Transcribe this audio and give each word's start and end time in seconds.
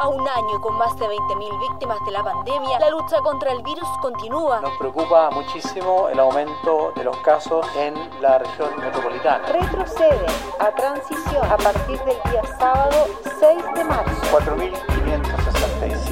A 0.00 0.08
un 0.08 0.26
año 0.28 0.58
y 0.58 0.60
con 0.60 0.74
más 0.78 0.96
de 0.98 1.06
20.000 1.06 1.60
víctimas 1.60 1.98
de 2.04 2.10
la 2.10 2.24
pandemia, 2.24 2.80
la 2.80 2.90
lucha 2.90 3.18
contra 3.20 3.52
el 3.52 3.62
virus 3.62 3.88
continúa. 4.00 4.60
Nos 4.60 4.76
preocupa 4.78 5.30
muchísimo 5.30 6.08
el 6.08 6.18
aumento 6.18 6.92
de 6.96 7.04
los 7.04 7.16
casos 7.18 7.64
en 7.76 7.94
la 8.20 8.38
región 8.38 8.70
metropolitana. 8.80 9.46
Retroceden 9.46 10.26
a 10.58 10.70
transición 10.74 11.44
a 11.44 11.56
partir 11.56 11.98
del 12.00 12.16
día 12.30 12.42
sábado 12.58 13.06
6 13.38 13.64
de 13.76 13.84
marzo. 13.84 15.51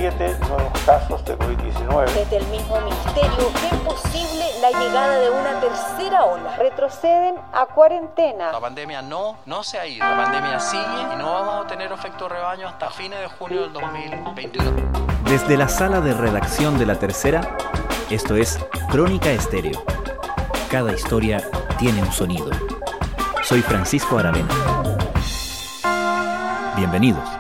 4.567 0.01 0.49
nuevos 0.49 0.81
casos 0.87 1.25
de 1.25 1.39
COVID-19. 1.39 2.07
Desde 2.15 2.37
el 2.39 2.47
mismo 2.47 2.81
ministerio 2.81 3.53
ven 3.61 3.81
posible 3.81 4.45
la 4.61 4.71
llegada 4.71 5.19
de 5.19 5.31
una 5.31 5.61
tercera 5.61 6.25
ola. 6.25 6.57
Retroceden 6.57 7.35
a 7.53 7.67
cuarentena. 7.67 8.53
La 8.53 8.61
pandemia 8.61 9.03
no, 9.03 9.37
no 9.45 9.63
se 9.63 9.79
ha 9.79 9.87
ido. 9.87 10.07
La 10.07 10.17
pandemia 10.17 10.59
sigue 10.59 10.83
y 10.83 11.17
no 11.17 11.33
vamos 11.33 11.65
a 11.65 11.69
tener 11.69 11.93
efecto 11.93 12.29
rebaño 12.29 12.69
hasta 12.69 12.91
fines 12.91 13.21
de 13.21 13.29
junio 13.29 13.63
del 13.63 13.73
2021. 13.75 14.71
Desde 15.25 15.57
la 15.57 15.69
sala 15.69 16.01
de 16.01 16.15
redacción 16.15 16.79
de 16.79 16.87
La 16.87 16.99
Tercera, 16.99 17.57
esto 18.09 18.37
es 18.37 18.59
Crónica 18.91 19.31
Estéreo. 19.31 19.85
Cada 20.71 20.93
historia 20.93 21.43
tiene 21.79 22.03
un 22.03 22.13
sonido. 22.13 22.51
Soy 23.43 23.61
Francisco 23.61 24.19
Aravena. 24.19 24.49
Bienvenidos. 26.77 27.40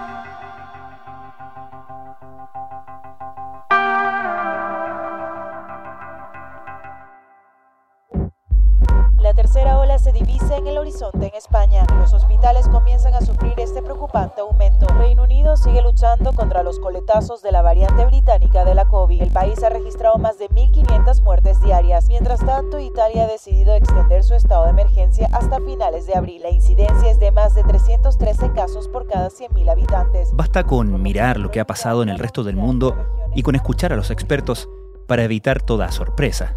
Coletazos 17.10 17.42
de 17.42 17.50
la 17.50 17.60
variante 17.60 18.06
británica 18.06 18.64
de 18.64 18.72
la 18.72 18.84
COVID. 18.84 19.20
El 19.20 19.30
país 19.30 19.60
ha 19.64 19.68
registrado 19.68 20.16
más 20.18 20.38
de 20.38 20.48
1.500 20.48 21.22
muertes 21.22 21.60
diarias. 21.60 22.06
Mientras 22.06 22.38
tanto, 22.38 22.78
Italia 22.78 23.24
ha 23.24 23.26
decidido 23.26 23.74
extender 23.74 24.22
su 24.22 24.34
estado 24.34 24.64
de 24.64 24.70
emergencia 24.70 25.28
hasta 25.32 25.58
finales 25.58 26.06
de 26.06 26.14
abril. 26.14 26.40
La 26.42 26.50
incidencia 26.50 27.10
es 27.10 27.18
de 27.18 27.32
más 27.32 27.56
de 27.56 27.64
313 27.64 28.52
casos 28.52 28.86
por 28.86 29.08
cada 29.08 29.28
100.000 29.28 29.70
habitantes. 29.72 30.30
Basta 30.34 30.62
con 30.62 31.02
mirar 31.02 31.38
lo 31.38 31.50
que 31.50 31.58
ha 31.58 31.66
pasado 31.66 32.04
en 32.04 32.10
el 32.10 32.18
resto 32.20 32.44
del 32.44 32.54
mundo 32.54 32.94
y 33.34 33.42
con 33.42 33.56
escuchar 33.56 33.92
a 33.92 33.96
los 33.96 34.12
expertos 34.12 34.68
para 35.08 35.24
evitar 35.24 35.62
toda 35.62 35.90
sorpresa. 35.90 36.54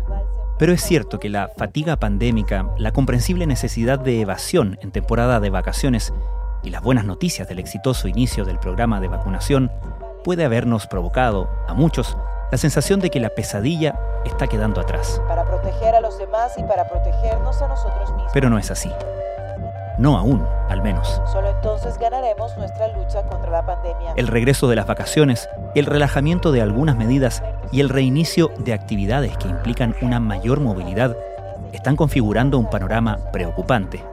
Pero 0.59 0.71
es 0.71 0.83
cierto 0.83 1.19
que 1.19 1.29
la 1.29 1.49
fatiga 1.57 1.97
pandémica, 1.97 2.69
la 2.77 2.91
comprensible 2.91 3.47
necesidad 3.47 3.97
de 3.97 4.21
evasión 4.21 4.77
en 4.83 4.91
temporada 4.91 5.39
de 5.39 5.49
vacaciones 5.49 6.13
y 6.61 6.69
las 6.69 6.83
buenas 6.83 7.05
noticias 7.05 7.47
del 7.47 7.57
exitoso 7.57 8.07
inicio 8.07 8.45
del 8.45 8.59
programa 8.59 9.01
de 9.01 9.07
vacunación 9.07 9.71
puede 10.23 10.45
habernos 10.45 10.87
provocado, 10.87 11.49
a 11.67 11.73
muchos, 11.73 12.17
la 12.51 12.57
sensación 12.57 12.99
de 12.99 13.09
que 13.09 13.19
la 13.19 13.29
pesadilla 13.29 13.99
está 14.25 14.47
quedando 14.47 14.81
atrás. 14.81 15.21
Para 15.27 15.43
proteger 15.43 15.95
a 15.95 16.01
los 16.01 16.17
demás 16.17 16.53
y 16.57 16.63
para 16.63 16.87
protegernos 16.87 17.61
a 17.61 17.67
nosotros 17.67 18.11
mismos. 18.11 18.31
Pero 18.33 18.49
no 18.49 18.57
es 18.57 18.71
así. 18.71 18.91
No 19.97 20.17
aún, 20.17 20.45
al 20.69 20.81
menos. 20.81 21.21
Solo 21.31 21.49
entonces 21.49 21.97
ganaremos 21.99 22.57
nuestra 22.57 22.87
lucha 22.87 23.23
contra 23.23 23.51
la 23.51 23.65
pandemia. 23.65 24.13
El 24.15 24.27
regreso 24.27 24.67
de 24.67 24.75
las 24.75 24.87
vacaciones, 24.87 25.49
el 25.75 25.85
relajamiento 25.85 26.51
de 26.51 26.61
algunas 26.61 26.95
medidas 26.95 27.43
y 27.71 27.81
el 27.81 27.89
reinicio 27.89 28.51
de 28.57 28.73
actividades 28.73 29.37
que 29.37 29.47
implican 29.47 29.95
una 30.01 30.19
mayor 30.19 30.61
movilidad 30.61 31.15
están 31.73 31.95
configurando 31.95 32.57
un 32.57 32.69
panorama 32.69 33.19
preocupante. 33.31 34.03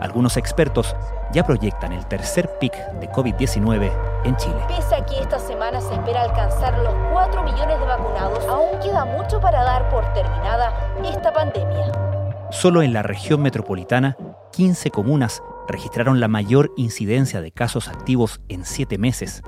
Algunos 0.00 0.36
expertos 0.36 0.94
ya 1.32 1.44
proyectan 1.44 1.92
el 1.92 2.06
tercer 2.06 2.58
pic 2.58 2.72
de 3.00 3.10
COVID-19 3.10 3.92
en 4.24 4.36
Chile. 4.36 4.56
Pese 4.68 4.94
a 4.94 5.04
que 5.04 5.20
esta 5.20 5.38
semana 5.38 5.80
se 5.80 5.92
espera 5.94 6.22
alcanzar 6.22 6.78
los 6.78 6.94
4 7.12 7.42
millones 7.42 7.78
de 7.80 7.86
vacunados, 7.86 8.46
aún 8.46 8.78
queda 8.80 9.04
mucho 9.04 9.40
para 9.40 9.62
dar 9.64 9.88
por 9.90 10.04
terminada 10.14 10.72
esta 11.04 11.32
pandemia. 11.32 11.92
Solo 12.50 12.82
en 12.82 12.92
la 12.92 13.02
región 13.02 13.42
metropolitana, 13.42 14.16
15 14.52 14.90
comunas 14.90 15.42
registraron 15.68 16.20
la 16.20 16.28
mayor 16.28 16.72
incidencia 16.76 17.40
de 17.40 17.52
casos 17.52 17.88
activos 17.88 18.40
en 18.48 18.64
siete 18.64 18.98
meses. 18.98 19.42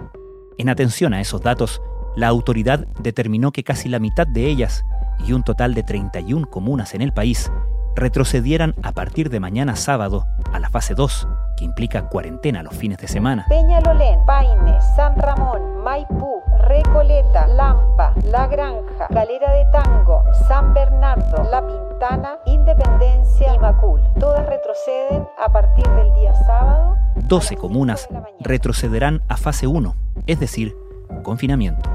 En 0.58 0.68
atención 0.68 1.14
a 1.14 1.20
esos 1.20 1.40
datos, 1.40 1.80
la 2.16 2.28
autoridad 2.28 2.86
determinó 3.00 3.52
que 3.52 3.64
casi 3.64 3.88
la 3.88 4.00
mitad 4.00 4.26
de 4.26 4.46
ellas, 4.46 4.84
y 5.26 5.32
un 5.32 5.42
total 5.42 5.74
de 5.74 5.82
31 5.82 6.50
comunas 6.50 6.94
en 6.94 7.02
el 7.02 7.12
país, 7.12 7.50
retrocedieran 7.94 8.74
a 8.82 8.92
partir 8.92 9.30
de 9.30 9.40
mañana 9.40 9.76
sábado 9.76 10.26
a 10.52 10.58
la 10.58 10.70
fase 10.70 10.94
2, 10.94 11.28
que 11.56 11.64
implica 11.64 12.08
cuarentena 12.08 12.62
los 12.62 12.74
fines 12.74 12.98
de 12.98 13.08
semana. 13.08 13.46
Peñalolén, 13.48 14.24
Paine, 14.26 14.80
San 14.96 15.16
Ramón, 15.16 15.82
Maipú, 15.82 16.40
Recoleta, 16.60 17.46
Lampa, 17.48 18.14
La 18.24 18.46
Granja, 18.46 19.08
Calera 19.08 19.52
de 19.52 19.64
Tango, 19.72 20.24
San 20.48 20.72
Bernardo, 20.74 21.48
La 21.50 21.66
Pintana, 21.66 22.38
Independencia 22.46 23.54
y 23.54 23.58
Macul. 23.58 24.00
Todas 24.18 24.46
retroceden 24.46 25.26
a 25.44 25.52
partir 25.52 25.86
del 25.88 26.14
día 26.14 26.34
sábado. 26.34 26.96
12 27.16 27.56
comunas 27.56 28.08
retrocederán 28.40 29.22
a 29.28 29.36
fase 29.36 29.66
1, 29.66 29.94
es 30.26 30.40
decir, 30.40 30.74
confinamiento. 31.22 31.88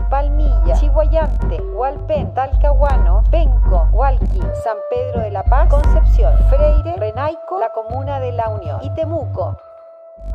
Chihuayante, 0.73 1.61
Hualpén, 1.61 2.33
Talcahuano, 2.33 3.23
Penco, 3.29 3.87
Hualqui, 3.91 4.39
San 4.63 4.77
Pedro 4.89 5.21
de 5.21 5.31
la 5.31 5.43
Paz, 5.43 5.69
Concepción, 5.69 6.33
Freire, 6.49 6.95
Renaico, 6.97 7.59
la 7.59 7.69
Comuna 7.69 8.19
de 8.19 8.31
la 8.31 8.49
Unión 8.49 8.79
y 8.83 8.89
Temuco. 8.95 9.57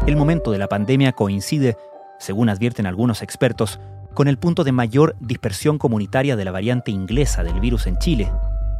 El 0.06 0.16
momento 0.16 0.50
de 0.52 0.58
la 0.58 0.68
pandemia 0.68 1.12
coincide, 1.12 1.76
según 2.18 2.48
advierten 2.48 2.86
algunos 2.86 3.22
expertos, 3.22 3.80
con 4.14 4.28
el 4.28 4.38
punto 4.38 4.64
de 4.64 4.72
mayor 4.72 5.16
dispersión 5.20 5.78
comunitaria 5.78 6.36
de 6.36 6.44
la 6.44 6.52
variante 6.52 6.90
inglesa 6.90 7.42
del 7.42 7.60
virus 7.60 7.86
en 7.86 7.98
Chile. 7.98 8.32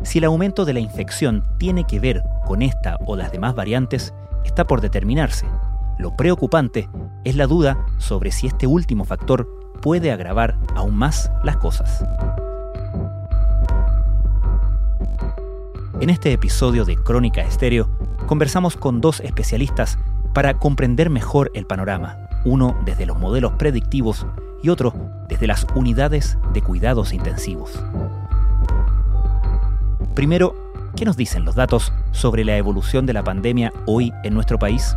Si 0.02 0.18
el 0.18 0.24
aumento 0.24 0.64
de 0.64 0.72
la 0.72 0.80
infección 0.80 1.44
tiene 1.58 1.84
que 1.84 2.00
ver 2.00 2.22
con 2.46 2.62
esta 2.62 2.96
o 3.06 3.16
las 3.16 3.32
demás 3.32 3.54
variantes, 3.54 4.14
está 4.44 4.66
por 4.66 4.80
determinarse. 4.80 5.46
Lo 5.98 6.16
preocupante 6.16 6.88
es 7.24 7.36
la 7.36 7.46
duda 7.46 7.76
sobre 7.98 8.30
si 8.32 8.46
este 8.46 8.66
último 8.66 9.04
factor 9.04 9.46
puede 9.80 10.12
agravar 10.12 10.56
aún 10.74 10.96
más 10.96 11.30
las 11.42 11.56
cosas. 11.56 12.04
En 16.00 16.08
este 16.08 16.32
episodio 16.32 16.84
de 16.84 16.96
Crónica 16.96 17.42
Estéreo 17.42 17.88
conversamos 18.26 18.76
con 18.76 19.00
dos 19.00 19.20
especialistas 19.20 19.98
para 20.32 20.54
comprender 20.54 21.10
mejor 21.10 21.50
el 21.54 21.66
panorama, 21.66 22.16
uno 22.44 22.76
desde 22.84 23.04
los 23.04 23.18
modelos 23.18 23.52
predictivos 23.52 24.26
y 24.62 24.68
otro 24.68 24.94
desde 25.28 25.46
las 25.46 25.66
unidades 25.74 26.38
de 26.52 26.62
cuidados 26.62 27.12
intensivos. 27.12 27.82
Primero, 30.14 30.54
¿qué 30.96 31.04
nos 31.04 31.16
dicen 31.16 31.44
los 31.44 31.54
datos 31.54 31.92
sobre 32.12 32.44
la 32.44 32.56
evolución 32.56 33.06
de 33.06 33.12
la 33.12 33.22
pandemia 33.22 33.72
hoy 33.86 34.12
en 34.22 34.34
nuestro 34.34 34.58
país? 34.58 34.94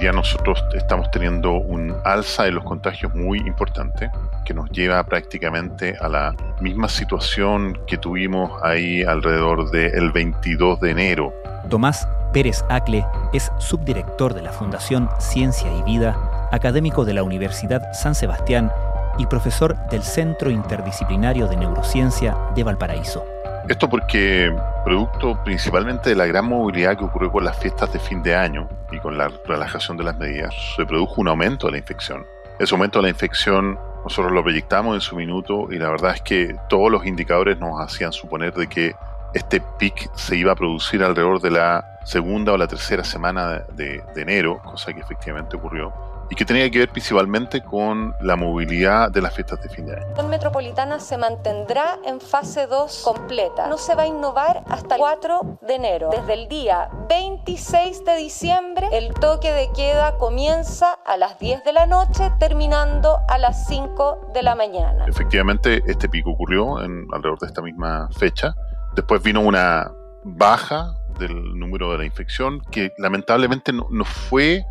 Día 0.00 0.12
nosotros 0.12 0.64
estamos 0.74 1.10
teniendo 1.10 1.52
un 1.52 1.94
alza 2.04 2.44
de 2.44 2.52
los 2.52 2.64
contagios 2.64 3.14
muy 3.14 3.38
importante 3.38 4.10
que 4.46 4.54
nos 4.54 4.70
lleva 4.70 5.04
prácticamente 5.04 5.94
a 6.00 6.08
la 6.08 6.34
misma 6.60 6.88
situación 6.88 7.78
que 7.86 7.98
tuvimos 7.98 8.50
ahí 8.62 9.02
alrededor 9.02 9.70
del 9.70 10.10
22 10.10 10.80
de 10.80 10.90
enero. 10.90 11.34
Tomás 11.68 12.08
Pérez 12.32 12.64
Acle 12.70 13.04
es 13.34 13.52
subdirector 13.58 14.32
de 14.32 14.42
la 14.42 14.52
Fundación 14.52 15.10
Ciencia 15.18 15.70
y 15.76 15.82
Vida, 15.82 16.48
académico 16.50 17.04
de 17.04 17.14
la 17.14 17.22
Universidad 17.22 17.92
San 17.92 18.14
Sebastián 18.14 18.72
y 19.18 19.26
profesor 19.26 19.76
del 19.90 20.02
Centro 20.02 20.50
Interdisciplinario 20.50 21.46
de 21.46 21.56
Neurociencia 21.56 22.36
de 22.54 22.64
Valparaíso. 22.64 23.39
Esto 23.70 23.88
porque, 23.88 24.52
producto 24.84 25.38
principalmente 25.44 26.10
de 26.10 26.16
la 26.16 26.26
gran 26.26 26.44
movilidad 26.44 26.98
que 26.98 27.04
ocurrió 27.04 27.30
con 27.30 27.44
las 27.44 27.56
fiestas 27.56 27.92
de 27.92 28.00
fin 28.00 28.20
de 28.20 28.34
año 28.34 28.68
y 28.90 28.98
con 28.98 29.16
la 29.16 29.30
relajación 29.46 29.96
de 29.96 30.02
las 30.02 30.18
medidas, 30.18 30.52
se 30.74 30.84
produjo 30.84 31.20
un 31.20 31.28
aumento 31.28 31.68
de 31.68 31.74
la 31.74 31.78
infección. 31.78 32.26
Ese 32.58 32.74
aumento 32.74 32.98
de 32.98 33.04
la 33.04 33.10
infección 33.10 33.78
nosotros 34.02 34.32
lo 34.32 34.42
proyectamos 34.42 34.96
en 34.96 35.00
su 35.00 35.14
minuto 35.14 35.68
y 35.70 35.78
la 35.78 35.88
verdad 35.88 36.16
es 36.16 36.20
que 36.20 36.56
todos 36.68 36.90
los 36.90 37.06
indicadores 37.06 37.60
nos 37.60 37.80
hacían 37.80 38.12
suponer 38.12 38.52
de 38.54 38.66
que 38.66 38.96
este 39.34 39.62
pic 39.78 40.12
se 40.16 40.34
iba 40.34 40.50
a 40.50 40.56
producir 40.56 41.04
alrededor 41.04 41.40
de 41.40 41.52
la 41.52 42.00
segunda 42.04 42.52
o 42.52 42.56
la 42.56 42.66
tercera 42.66 43.04
semana 43.04 43.62
de, 43.72 44.02
de 44.16 44.20
enero, 44.22 44.60
cosa 44.64 44.92
que 44.92 44.98
efectivamente 44.98 45.54
ocurrió 45.54 46.09
y 46.30 46.36
que 46.36 46.44
tenía 46.44 46.70
que 46.70 46.78
ver 46.78 46.88
principalmente 46.90 47.60
con 47.60 48.14
la 48.20 48.36
movilidad 48.36 49.10
de 49.10 49.20
las 49.20 49.34
fiestas 49.34 49.60
de 49.62 49.68
fin 49.68 49.86
de 49.86 49.96
año. 49.96 50.06
La 50.16 50.22
metropolitana 50.22 51.00
se 51.00 51.18
mantendrá 51.18 51.98
en 52.04 52.20
fase 52.20 52.68
2 52.68 53.02
completa. 53.04 53.66
No 53.66 53.76
se 53.76 53.96
va 53.96 54.02
a 54.02 54.06
innovar 54.06 54.62
hasta 54.68 54.94
el 54.94 55.00
4 55.00 55.58
de 55.62 55.74
enero. 55.74 56.10
Desde 56.12 56.34
el 56.34 56.48
día 56.48 56.88
26 57.08 58.04
de 58.04 58.16
diciembre, 58.16 58.88
el 58.92 59.12
toque 59.14 59.50
de 59.50 59.70
queda 59.72 60.16
comienza 60.18 60.92
a 61.04 61.16
las 61.16 61.38
10 61.40 61.64
de 61.64 61.72
la 61.72 61.86
noche, 61.86 62.30
terminando 62.38 63.18
a 63.28 63.36
las 63.36 63.66
5 63.66 64.30
de 64.32 64.42
la 64.44 64.54
mañana. 64.54 65.06
Efectivamente, 65.08 65.82
este 65.86 66.08
pico 66.08 66.30
ocurrió 66.30 66.80
en 66.80 67.08
alrededor 67.12 67.40
de 67.40 67.46
esta 67.48 67.60
misma 67.60 68.08
fecha. 68.16 68.54
Después 68.94 69.20
vino 69.20 69.40
una 69.40 69.90
baja 70.22 70.94
del 71.18 71.58
número 71.58 71.90
de 71.90 71.98
la 71.98 72.04
infección, 72.04 72.60
que 72.70 72.92
lamentablemente 72.98 73.72
no, 73.72 73.88
no 73.90 74.04
fue 74.04 74.64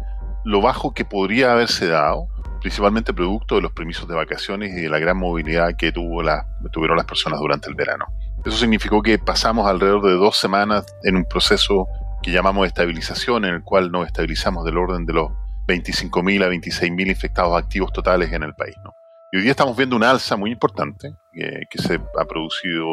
lo 0.44 0.62
bajo 0.62 0.94
que 0.94 1.06
podría 1.06 1.54
haberse 1.54 1.88
dado, 1.88 2.28
principalmente 2.62 3.14
producto 3.14 3.56
de 3.56 3.62
los 3.62 3.72
permisos 3.72 4.08
de 4.08 4.16
vacaciones 4.16 4.72
y 4.72 4.82
de 4.82 4.90
la 4.90 5.00
gran 5.00 5.18
movilidad 5.18 5.76
que 5.78 5.92
tuvo 5.92 6.22
la, 6.22 6.46
tuvieron 6.72 6.98
las 6.98 7.06
personas 7.06 7.40
durante 7.40 7.70
el 7.70 7.76
verano. 7.76 8.06
Eso 8.46 8.58
significó 8.58 9.02
que 9.02 9.18
pasamos 9.20 9.68
alrededor 9.68 10.06
de 10.06 10.14
dos 10.14 10.38
semanas 10.38 10.86
en 11.04 11.18
un 11.18 11.26
proceso 11.26 11.88
que 12.22 12.32
llamamos 12.32 12.68
estabilización, 12.68 13.46
en 13.46 13.56
el 13.56 13.64
cual 13.64 13.92
nos 13.92 14.08
estabilizamos 14.08 14.66
del 14.66 14.78
orden 14.78 15.06
de 15.06 15.14
los 15.14 15.32
25.000 15.68 16.44
a 16.44 16.50
26.000 16.50 17.08
infectados 17.08 17.58
activos 17.58 17.92
totales 17.92 18.32
en 18.34 18.44
el 18.44 18.54
país. 18.56 18.76
¿no? 18.84 18.94
Y 19.32 19.38
hoy 19.38 19.44
día 19.44 19.52
estamos 19.52 19.78
viendo 19.78 19.96
una 19.96 20.10
alza 20.10 20.36
muy 20.36 20.52
importante 20.52 21.14
eh, 21.34 21.62
que 21.70 21.82
se 21.82 21.96
ha 21.96 22.26
producido 22.26 22.86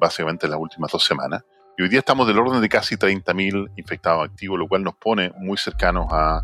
básicamente 0.00 0.46
en 0.46 0.52
las 0.52 0.60
últimas 0.60 0.90
dos 0.90 1.04
semanas. 1.04 1.42
Y 1.76 1.82
hoy 1.82 1.88
día 1.88 2.00
estamos 2.00 2.26
del 2.26 2.38
orden 2.38 2.60
de 2.60 2.68
casi 2.68 2.96
30.000 2.96 3.72
infectados 3.76 4.28
activos, 4.28 4.58
lo 4.58 4.68
cual 4.68 4.82
nos 4.82 4.94
pone 4.94 5.32
muy 5.36 5.56
cercanos 5.56 6.06
a 6.10 6.42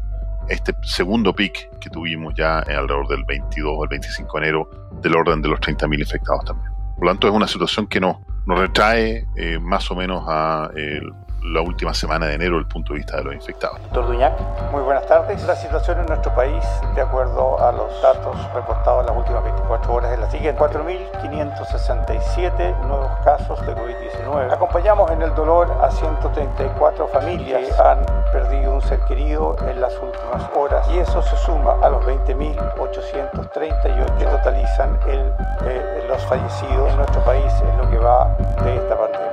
este 0.49 0.75
segundo 0.83 1.33
pic 1.33 1.79
que 1.79 1.91
tuvimos 1.91 2.35
ya 2.37 2.59
alrededor 2.59 3.09
del 3.09 3.25
22 3.25 3.73
o 3.77 3.85
el 3.85 3.89
25 3.89 4.39
de 4.39 4.45
enero, 4.45 4.71
del 5.01 5.17
orden 5.17 5.43
de 5.43 5.49
los 5.49 5.61
30.000 5.61 6.01
infectados 6.01 6.45
también. 6.45 6.80
Por 7.00 7.06
lo 7.06 7.12
tanto, 7.12 7.29
es 7.29 7.32
una 7.32 7.49
situación 7.49 7.87
que 7.87 7.99
nos, 7.99 8.19
nos 8.44 8.58
retrae 8.58 9.26
eh, 9.35 9.58
más 9.58 9.91
o 9.91 9.94
menos 9.94 10.23
a 10.29 10.69
el 10.76 11.14
la 11.43 11.61
última 11.62 11.94
semana 11.94 12.26
de 12.26 12.35
enero 12.35 12.56
desde 12.56 12.69
el 12.69 12.73
punto 12.73 12.93
de 12.93 12.99
vista 12.99 13.17
de 13.17 13.25
los 13.25 13.35
infectados. 13.35 13.81
Doctor 13.82 14.08
Duñac, 14.08 14.38
muy 14.73 14.82
buenas 14.82 15.06
tardes. 15.06 15.43
La 15.44 15.56
situación 15.56 16.00
en 16.00 16.06
nuestro 16.06 16.35
país, 16.35 16.62
de 16.94 17.00
acuerdo 17.00 17.58
a 17.62 17.73
los 17.73 18.02
datos 18.02 18.37
reportados 18.55 19.00
en 19.00 19.06
las 19.06 19.17
últimas 19.17 19.43
24 19.44 19.93
horas, 19.93 20.12
es 20.12 20.19
la 20.19 20.31
siguiente. 20.31 20.61
4.567 20.61 22.76
nuevos 22.87 23.11
casos 23.25 23.58
de 23.67 23.75
COVID-19. 23.75 24.52
Acompañamos 24.52 25.11
en 25.11 25.23
el 25.23 25.35
dolor 25.35 25.75
a 25.82 25.91
134 25.91 27.08
familias 27.08 27.67
que 27.67 27.73
han 27.82 28.05
perdido 28.32 28.75
un 28.75 28.82
ser 28.82 29.00
querido 29.00 29.56
en 29.67 29.81
las 29.81 29.94
últimas 29.94 30.50
horas 30.55 30.87
y 30.91 30.99
eso 30.99 31.23
se 31.23 31.35
suma 31.38 31.79
a 31.82 31.88
los 31.88 32.05
20.838 32.05 34.19
que 34.19 34.26
totalizan 34.26 35.00
eh, 35.06 36.05
los 36.08 36.23
fallecidos 36.26 36.90
en 36.91 36.97
nuestro 36.97 37.25
país 37.25 37.53
en 37.63 37.79
lo 37.79 37.89
que 37.89 37.99
va 37.99 38.37
de 38.65 38.77
esta 38.77 38.99
pandemia. 38.99 39.31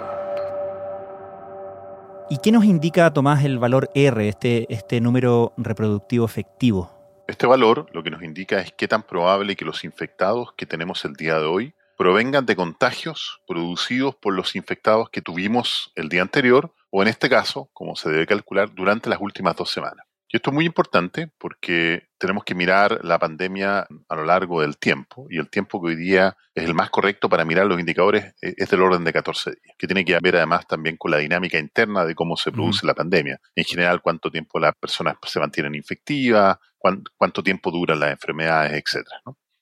¿Y 2.30 2.38
qué 2.40 2.52
nos 2.52 2.66
indica, 2.66 3.12
Tomás, 3.14 3.44
el 3.44 3.58
valor 3.58 3.90
R, 3.96 4.28
este, 4.28 4.72
este 4.74 5.02
número 5.02 5.54
reproductivo 5.58 6.26
efectivo? 6.26 6.92
Este 7.28 7.48
valor 7.48 7.88
lo 7.92 8.04
que 8.04 8.12
nos 8.12 8.22
indica 8.22 8.60
es 8.60 8.72
qué 8.72 8.88
tan 8.88 9.04
probable 9.04 9.56
que 9.56 9.66
los 9.66 9.84
infectados 9.84 10.54
que 10.56 10.66
tenemos 10.66 11.04
el 11.06 11.14
día 11.14 11.40
de 11.40 11.46
hoy 11.46 11.74
provengan 11.98 12.46
de 12.46 12.56
contagios 12.56 13.42
producidos 13.48 14.16
por 14.16 14.34
los 14.34 14.56
infectados 14.56 15.10
que 15.10 15.22
tuvimos 15.22 15.92
el 15.96 16.10
día 16.10 16.22
anterior 16.22 16.74
o 16.90 17.02
en 17.02 17.10
este 17.10 17.30
caso, 17.30 17.70
como 17.74 17.96
se 17.96 18.10
debe 18.10 18.26
calcular, 18.26 18.74
durante 18.74 19.10
las 19.10 19.20
últimas 19.20 19.56
dos 19.56 19.72
semanas. 19.72 20.07
Y 20.30 20.36
esto 20.36 20.50
es 20.50 20.54
muy 20.54 20.66
importante 20.66 21.32
porque 21.38 22.10
tenemos 22.18 22.44
que 22.44 22.54
mirar 22.54 23.00
la 23.04 23.18
pandemia 23.18 23.88
a 24.10 24.16
lo 24.16 24.26
largo 24.26 24.62
del 24.62 24.78
tiempo 24.78 25.26
y 25.30 25.38
el 25.38 25.50
tiempo 25.50 25.82
que 25.82 25.90
hoy 25.90 25.96
día 25.96 26.36
es 26.54 26.66
el 26.66 26.74
más 26.74 26.90
correcto 26.90 27.30
para 27.30 27.46
mirar 27.46 27.66
los 27.66 27.80
indicadores 27.80 28.36
eh, 28.42 28.54
es 28.58 28.70
del 28.70 28.82
orden 28.82 29.06
de 29.06 29.14
14 29.14 29.52
días, 29.52 29.76
que 29.78 29.88
tiene 29.88 30.04
que 30.04 30.18
ver 30.22 30.36
además 30.36 30.68
también 30.68 30.98
con 30.98 31.12
la 31.12 31.18
dinámica 31.18 31.58
interna 31.58 32.04
de 32.04 32.14
cómo 32.14 32.36
se 32.36 32.52
produce 32.52 32.86
la 32.86 32.94
pandemia. 32.94 33.40
En 33.56 33.64
general, 33.64 34.02
cuánto 34.02 34.30
tiempo 34.30 34.60
las 34.60 34.76
personas 34.76 35.16
se 35.26 35.40
mantienen 35.40 35.76
infectivas, 35.76 36.58
cuánto, 36.78 37.42
tiempo 37.42 37.72
duran 37.72 38.00
las 38.00 38.12
enfermedades, 38.12 38.74
etc. 38.74 39.08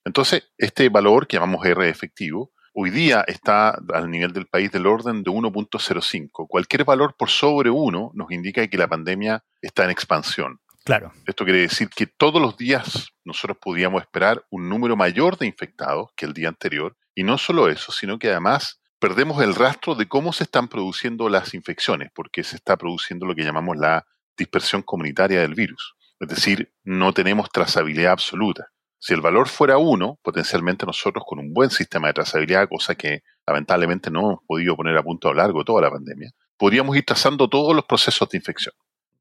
Entonces, 0.04 0.52
este 0.58 0.90
valor 0.90 1.28
que 1.28 1.38
llamamos 1.38 1.64
R 1.64 1.88
efectivo 1.88 2.55
hoy 2.78 2.90
día 2.90 3.24
está 3.26 3.80
al 3.94 4.12
nivel 4.12 4.34
del 4.34 4.48
país 4.48 4.70
del 4.72 4.86
orden 4.86 5.24
de 5.24 5.32
1.05. 5.32 6.48
Cualquier 6.48 6.84
valor 6.84 7.16
por 7.18 7.30
sobre 7.30 7.70
1 7.70 8.12
nos 8.14 8.32
indica 8.32 8.68
que 8.68 8.78
la 8.78 8.88
pandemia 8.88 9.44
está 9.62 9.86
en 9.86 9.92
expansión. 9.92 10.60
Claro. 10.84 11.14
Esto 11.26 11.46
quiere 11.46 11.62
decir 11.62 11.90
que 11.90 12.06
todos 12.06 12.42
los 12.42 12.58
días 12.58 13.08
nosotros 13.24 13.58
podíamos 13.60 14.02
esperar 14.02 14.44
un 14.52 14.70
número 14.70 14.96
mayor 14.96 15.38
de 15.38 15.48
infectados 15.48 16.10
que 16.16 16.26
el 16.26 16.34
día 16.34 16.50
anterior. 16.50 16.96
Y 17.16 17.24
no 17.24 17.38
solo 17.38 17.70
eso, 17.70 17.92
sino 17.92 18.20
que 18.20 18.30
además 18.30 18.82
perdemos 19.00 19.42
el 19.42 19.56
rastro 19.56 19.96
de 19.96 20.08
cómo 20.08 20.34
se 20.34 20.44
están 20.44 20.68
produciendo 20.68 21.30
las 21.30 21.54
infecciones, 21.54 22.12
porque 22.14 22.44
se 22.44 22.58
está 22.58 22.76
produciendo 22.76 23.26
lo 23.26 23.36
que 23.36 23.44
llamamos 23.44 23.78
la 23.78 24.06
dispersión 24.38 24.82
comunitaria 24.82 25.40
del 25.40 25.56
virus. 25.56 25.96
Es 26.20 26.28
decir, 26.28 26.74
no 26.84 27.14
tenemos 27.14 27.50
trazabilidad 27.50 28.12
absoluta. 28.12 28.68
Si 29.06 29.14
el 29.14 29.22
valor 29.22 29.48
fuera 29.48 29.78
uno, 29.78 30.18
potencialmente 30.24 30.84
nosotros 30.84 31.24
con 31.28 31.38
un 31.38 31.54
buen 31.54 31.70
sistema 31.70 32.08
de 32.08 32.14
trazabilidad, 32.14 32.68
cosa 32.68 32.96
que 32.96 33.22
lamentablemente 33.46 34.10
no 34.10 34.22
hemos 34.22 34.40
podido 34.48 34.76
poner 34.76 34.98
a 34.98 35.04
punto 35.04 35.28
a 35.28 35.32
lo 35.32 35.38
largo 35.38 35.60
de 35.60 35.66
toda 35.66 35.80
la 35.84 35.92
pandemia, 35.92 36.32
podríamos 36.58 36.98
ir 36.98 37.06
trazando 37.06 37.48
todos 37.48 37.76
los 37.76 37.86
procesos 37.86 38.28
de 38.30 38.40
infección. 38.40 38.74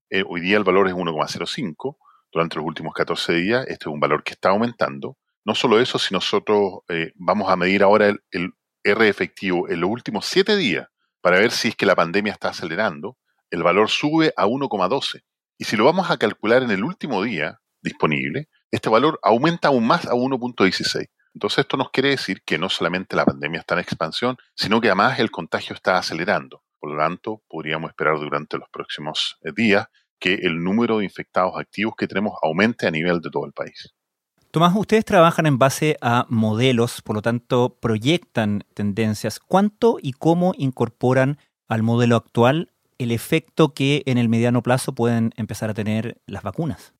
Eh, 0.08 0.24
hoy 0.26 0.40
día 0.40 0.56
el 0.56 0.64
valor 0.64 0.88
es 0.88 0.94
1,05 0.94 1.98
durante 2.32 2.56
los 2.56 2.64
últimos 2.64 2.94
14 2.94 3.34
días. 3.34 3.66
Este 3.68 3.82
es 3.82 3.86
un 3.88 4.00
valor 4.00 4.24
que 4.24 4.32
está 4.32 4.48
aumentando. 4.48 5.18
No 5.44 5.54
solo 5.54 5.78
eso, 5.78 5.98
si 5.98 6.14
nosotros 6.14 6.78
eh, 6.88 7.12
vamos 7.16 7.50
a 7.50 7.56
medir 7.56 7.82
ahora 7.82 8.08
el, 8.08 8.22
el 8.30 8.52
R 8.84 9.06
efectivo 9.06 9.68
en 9.68 9.82
los 9.82 9.90
últimos 9.90 10.24
7 10.24 10.56
días 10.56 10.88
para 11.20 11.38
ver 11.40 11.50
si 11.50 11.68
es 11.68 11.76
que 11.76 11.84
la 11.84 11.94
pandemia 11.94 12.32
está 12.32 12.48
acelerando, 12.48 13.18
el 13.50 13.62
valor 13.62 13.90
sube 13.90 14.32
a 14.34 14.46
1,12. 14.46 15.20
Y 15.58 15.64
si 15.64 15.76
lo 15.76 15.84
vamos 15.84 16.10
a 16.10 16.16
calcular 16.16 16.62
en 16.62 16.70
el 16.70 16.84
último 16.84 17.22
día 17.22 17.60
disponible, 17.82 18.48
este 18.70 18.88
valor 18.88 19.18
aumenta 19.22 19.68
aún 19.68 19.86
más 19.86 20.06
a 20.06 20.12
1.16. 20.12 21.08
Entonces 21.34 21.58
esto 21.58 21.76
nos 21.76 21.90
quiere 21.90 22.10
decir 22.10 22.42
que 22.44 22.58
no 22.58 22.68
solamente 22.68 23.16
la 23.16 23.24
pandemia 23.24 23.60
está 23.60 23.74
en 23.74 23.80
expansión, 23.80 24.36
sino 24.54 24.80
que 24.80 24.88
además 24.88 25.18
el 25.18 25.30
contagio 25.30 25.74
está 25.74 25.98
acelerando. 25.98 26.62
Por 26.78 26.92
lo 26.92 26.98
tanto, 26.98 27.42
podríamos 27.48 27.90
esperar 27.90 28.18
durante 28.18 28.56
los 28.56 28.68
próximos 28.68 29.36
eh, 29.42 29.50
días 29.54 29.86
que 30.18 30.34
el 30.34 30.62
número 30.62 30.98
de 30.98 31.04
infectados 31.04 31.54
activos 31.56 31.94
que 31.96 32.06
tenemos 32.06 32.34
aumente 32.42 32.86
a 32.86 32.90
nivel 32.90 33.20
de 33.20 33.30
todo 33.30 33.46
el 33.46 33.52
país. 33.52 33.94
Tomás, 34.50 34.72
ustedes 34.76 35.04
trabajan 35.04 35.46
en 35.46 35.58
base 35.58 35.96
a 36.00 36.26
modelos, 36.28 37.02
por 37.02 37.16
lo 37.16 37.22
tanto 37.22 37.76
proyectan 37.80 38.62
tendencias. 38.72 39.40
¿Cuánto 39.40 39.98
y 40.00 40.12
cómo 40.12 40.54
incorporan 40.56 41.38
al 41.66 41.82
modelo 41.82 42.14
actual 42.14 42.70
el 42.98 43.10
efecto 43.10 43.74
que 43.74 44.04
en 44.06 44.16
el 44.16 44.28
mediano 44.28 44.62
plazo 44.62 44.94
pueden 44.94 45.32
empezar 45.36 45.70
a 45.70 45.74
tener 45.74 46.20
las 46.26 46.44
vacunas? 46.44 46.94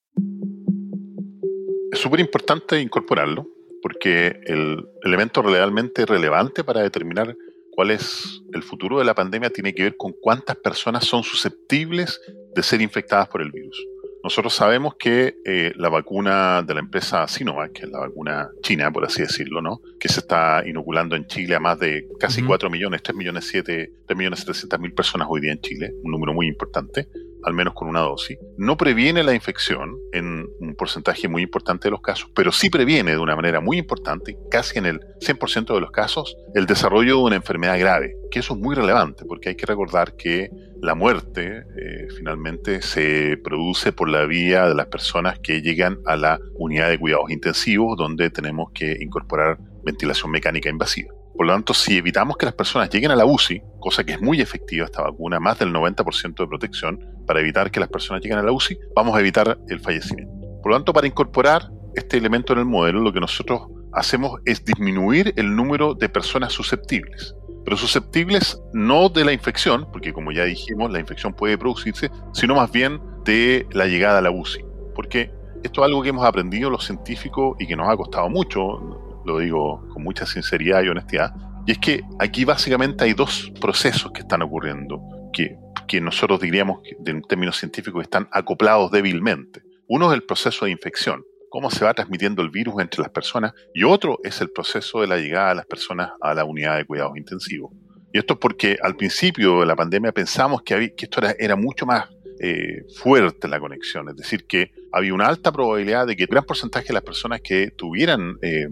Es 1.95 2.01
súper 2.01 2.19
importante 2.19 2.81
incorporarlo 2.81 3.47
porque 3.81 4.41
el 4.47 4.85
elemento 5.05 5.43
realmente 5.43 6.05
relevante 6.05 6.65
para 6.65 6.83
determinar 6.83 7.37
cuál 7.71 7.93
es 7.93 8.43
el 8.53 8.65
futuro 8.65 8.99
de 8.99 9.05
la 9.05 9.15
pandemia 9.15 9.49
tiene 9.51 9.73
que 9.73 9.85
ver 9.85 9.97
con 9.97 10.13
cuántas 10.21 10.57
personas 10.57 11.05
son 11.05 11.23
susceptibles 11.23 12.21
de 12.53 12.63
ser 12.65 12.81
infectadas 12.81 13.29
por 13.29 13.43
el 13.43 13.53
virus. 13.53 13.81
Nosotros 14.25 14.53
sabemos 14.53 14.97
que 14.99 15.37
eh, 15.45 15.73
la 15.77 15.89
vacuna 15.89 16.63
de 16.63 16.75
la 16.75 16.81
empresa 16.81 17.29
Sinovac, 17.29 17.71
que 17.71 17.83
es 17.85 17.91
la 17.91 18.01
vacuna 18.01 18.51
china, 18.61 18.91
por 18.91 19.05
así 19.05 19.23
decirlo, 19.23 19.63
¿no? 19.63 19.81
que 20.01 20.09
se 20.09 20.19
está 20.19 20.65
inoculando 20.67 21.15
en 21.15 21.29
Chile 21.29 21.55
a 21.55 21.61
más 21.61 21.79
de 21.79 22.09
casi 22.19 22.43
4 22.43 22.71
millones, 22.71 23.05
3 23.05 23.17
millones 23.17 23.47
7, 23.47 23.93
3 24.05 24.19
millones 24.19 24.41
700 24.41 24.81
mil 24.81 24.95
personas 24.95 25.29
hoy 25.31 25.43
día 25.43 25.53
en 25.53 25.61
Chile, 25.61 25.95
un 26.03 26.11
número 26.11 26.35
muy 26.35 26.49
importante, 26.49 27.07
al 27.45 27.55
menos 27.55 27.75
con 27.75 27.89
una 27.89 28.01
dosis, 28.01 28.39
no 28.57 28.77
previene 28.77 29.23
la 29.23 29.35
infección 29.35 29.99
en 30.13 30.47
un 30.61 30.75
porcentaje 30.75 31.29
muy 31.29 31.43
importante 31.43 31.89
de 31.89 31.93
los 31.93 32.01
casos, 32.01 32.31
pero 32.35 32.53
sí 32.53 32.71
previene 32.71 33.13
de 33.13 33.19
una 33.19 33.37
manera 33.37 33.61
muy 33.61 33.79
importante, 33.79 34.37
casi 34.51 34.79
en 34.79 34.87
el 34.87 35.01
100% 35.21 35.75
de 35.75 35.81
los 35.81 35.91
casos, 35.91 36.37
el 36.55 36.67
desarrollo 36.67 37.17
de 37.17 37.23
una 37.23 37.37
enfermedad 37.37 37.79
grave, 37.79 38.17
que 38.31 38.41
eso 38.41 38.55
es 38.55 38.61
muy 38.61 38.75
relevante, 38.75 39.25
porque 39.25 39.51
hay 39.51 39.57
que 39.57 39.67
recordar 39.67 40.17
que 40.17 40.51
la 40.81 40.95
muerte 40.95 41.65
eh, 41.77 42.09
finalmente 42.17 42.83
se 42.83 43.39
produce 43.43 43.93
por 43.93 44.09
la 44.09 44.27
vía 44.27 44.69
de 44.69 44.75
las 44.75 44.87
personas 44.87 45.39
que 45.39 45.63
llegan 45.63 45.99
a 46.05 46.17
la 46.17 46.39
unidad 46.55 46.91
de 46.91 46.99
cuidados 46.99 47.31
intensivos, 47.31 47.97
donde 47.97 48.31
tenemos 48.31 48.71
que 48.73 48.97
incorporar 49.01 49.59
ventilación 49.83 50.31
mecánica 50.31 50.69
invasiva. 50.69 51.15
Por 51.37 51.47
lo 51.47 51.53
tanto, 51.53 51.75
si 51.75 51.97
evitamos 51.97 52.37
que 52.37 52.47
las 52.47 52.55
personas 52.55 52.89
lleguen 52.91 53.11
a 53.11 53.17
la 53.17 53.27
UCI, 53.27 53.63
cosa 53.81 54.05
que 54.05 54.13
es 54.13 54.21
muy 54.21 54.41
efectiva 54.41 54.85
esta 54.85 55.03
vacuna, 55.03 55.41
más 55.41 55.59
del 55.59 55.73
90% 55.73 56.37
de 56.37 56.47
protección, 56.47 57.05
para 57.27 57.41
evitar 57.41 57.71
que 57.71 57.81
las 57.81 57.89
personas 57.89 58.23
lleguen 58.23 58.39
a 58.39 58.43
la 58.43 58.53
UCI, 58.53 58.79
vamos 58.95 59.17
a 59.17 59.21
evitar 59.21 59.59
el 59.69 59.81
fallecimiento. 59.81 60.33
Por 60.63 60.71
lo 60.71 60.77
tanto, 60.77 60.93
para 60.93 61.07
incorporar 61.07 61.71
este 61.95 62.17
elemento 62.17 62.53
en 62.53 62.61
el 62.61 62.65
modelo, 62.65 63.01
lo 63.01 63.13
que 63.13 63.21
nosotros 63.21 63.63
hacemos 63.93 64.41
es 64.45 64.65
disminuir 64.65 65.33
el 65.37 65.55
número 65.55 65.95
de 65.95 66.09
personas 66.09 66.53
susceptibles. 66.53 67.35
Pero 67.65 67.77
susceptibles 67.77 68.61
no 68.73 69.09
de 69.09 69.25
la 69.25 69.33
infección, 69.33 69.89
porque 69.91 70.13
como 70.13 70.33
ya 70.33 70.45
dijimos, 70.45 70.93
la 70.93 71.01
infección 71.01 71.33
puede 71.33 71.59
producirse, 71.59 72.11
sino 72.33 72.55
más 72.55 72.71
bien 72.71 73.01
de 73.25 73.67
la 73.73 73.87
llegada 73.87 74.19
a 74.19 74.23
la 74.23 74.31
UCI. 74.31 74.65
Porque 74.95 75.33
esto 75.63 75.81
es 75.81 75.87
algo 75.87 76.03
que 76.03 76.11
hemos 76.11 76.27
aprendido 76.27 76.69
los 76.71 76.85
científicos 76.85 77.57
y 77.59 77.67
que 77.67 77.75
nos 77.75 77.89
ha 77.89 77.97
costado 77.97 78.29
mucho 78.29 79.03
lo 79.25 79.39
digo 79.39 79.87
con 79.89 80.03
mucha 80.03 80.27
sinceridad 80.27 80.83
y 80.83 80.89
honestidad, 80.89 81.35
y 81.67 81.73
es 81.73 81.79
que 81.79 82.03
aquí 82.19 82.45
básicamente 82.45 83.05
hay 83.05 83.15
dos 83.15 83.51
procesos 83.61 84.13
que 84.13 84.21
están 84.21 84.43
ocurriendo, 84.43 85.01
que, 85.33 85.57
que 85.89 86.01
nosotros 86.01 86.41
diríamos 86.41 86.81
que 86.83 86.97
en 87.11 87.23
términos 87.23 87.57
científicos 87.57 88.03
están 88.03 88.29
acoplados 88.33 88.91
débilmente. 88.91 89.63
Uno 89.89 90.11
es 90.11 90.15
el 90.15 90.25
proceso 90.25 90.67
de 90.67 90.73
infección, 90.73 91.25
cómo 91.49 91.71
se 91.71 91.85
va 91.85 91.95
transmitiendo 91.95 92.43
el 92.43 92.51
virus 92.51 92.81
entre 92.81 93.03
las 93.03 93.11
personas, 93.11 93.53
y 93.73 93.85
otro 93.85 94.19
es 94.25 94.41
el 94.41 94.51
proceso 94.51 95.01
de 95.01 95.07
la 95.07 95.17
llegada 95.17 95.51
de 95.51 95.55
las 95.57 95.67
personas 95.67 96.11
a 96.21 96.35
la 96.35 96.45
unidad 96.45 96.77
de 96.77 96.85
cuidados 96.85 97.17
intensivos. 97.17 97.73
Y 98.13 98.19
esto 98.19 98.35
es 98.35 98.41
porque 98.41 98.77
al 98.83 98.95
principio 98.97 99.61
de 99.61 99.67
la 99.67 99.75
pandemia 99.75 100.13
pensamos 100.13 100.63
que, 100.63 100.75
había, 100.75 100.95
que 100.95 101.07
esto 101.07 101.21
era, 101.21 101.35
era 101.39 101.57
mucho 101.57 101.87
más 101.87 102.09
eh, 102.41 102.85
fuerte 102.97 103.49
la 103.49 103.61
conexión, 103.61 104.09
es 104.09 104.17
decir, 104.17 104.47
que 104.47 104.73
había 104.93 105.15
una 105.15 105.27
alta 105.27 105.53
probabilidad 105.53 106.07
de 106.07 106.17
que 106.17 106.27
gran 106.27 106.45
porcentaje 106.45 106.89
de 106.89 106.95
las 106.95 107.03
personas 107.03 107.41
que 107.41 107.71
tuvieran 107.71 108.37
eh, 108.43 108.67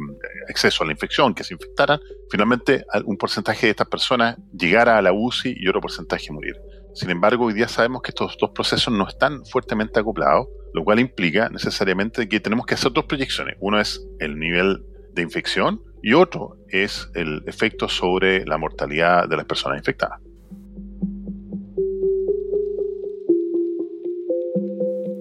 acceso 0.49 0.83
a 0.83 0.87
la 0.87 0.92
infección, 0.92 1.35
que 1.35 1.45
se 1.45 1.54
infectaran, 1.54 2.00
finalmente 2.31 2.85
un 3.04 3.16
porcentaje 3.16 3.66
de 3.66 3.71
estas 3.71 3.88
personas 3.88 4.37
llegara 4.52 4.99
a 4.99 5.02
la 5.02 5.12
UCI 5.12 5.54
y 5.57 5.69
otro 5.69 5.81
porcentaje 5.81 6.33
muriera. 6.33 6.61
Sin 6.95 7.11
embargo, 7.11 7.47
hoy 7.47 7.54
día 7.54 7.69
sabemos 7.69 8.02
que 8.02 8.11
estos 8.11 8.37
dos 8.38 8.50
procesos 8.50 8.92
no 8.92 9.09
están 9.09 9.45
fuertemente 9.47 10.00
acoplados, 10.00 10.49
lo 10.75 10.85
cual 10.85 11.00
implica 11.00 11.49
necesariamente 11.49 12.28
que 12.28 12.40
tenemos 12.40 12.66
que 12.66 12.75
hacer 12.75 12.92
dos 12.92 13.04
proyecciones. 13.04 13.57
Uno 13.61 13.81
es 13.81 14.04
el 14.19 14.38
nivel 14.38 14.85
de 15.12 15.23
infección 15.23 15.81
y 16.02 16.14
otro 16.14 16.57
es 16.69 17.09
el 17.14 17.42
efecto 17.47 17.88
sobre 17.88 18.45
la 18.45 18.59
mortalidad 18.59 19.28
de 19.28 19.37
las 19.37 19.47
personas 19.47 19.78
infectadas. 19.78 20.21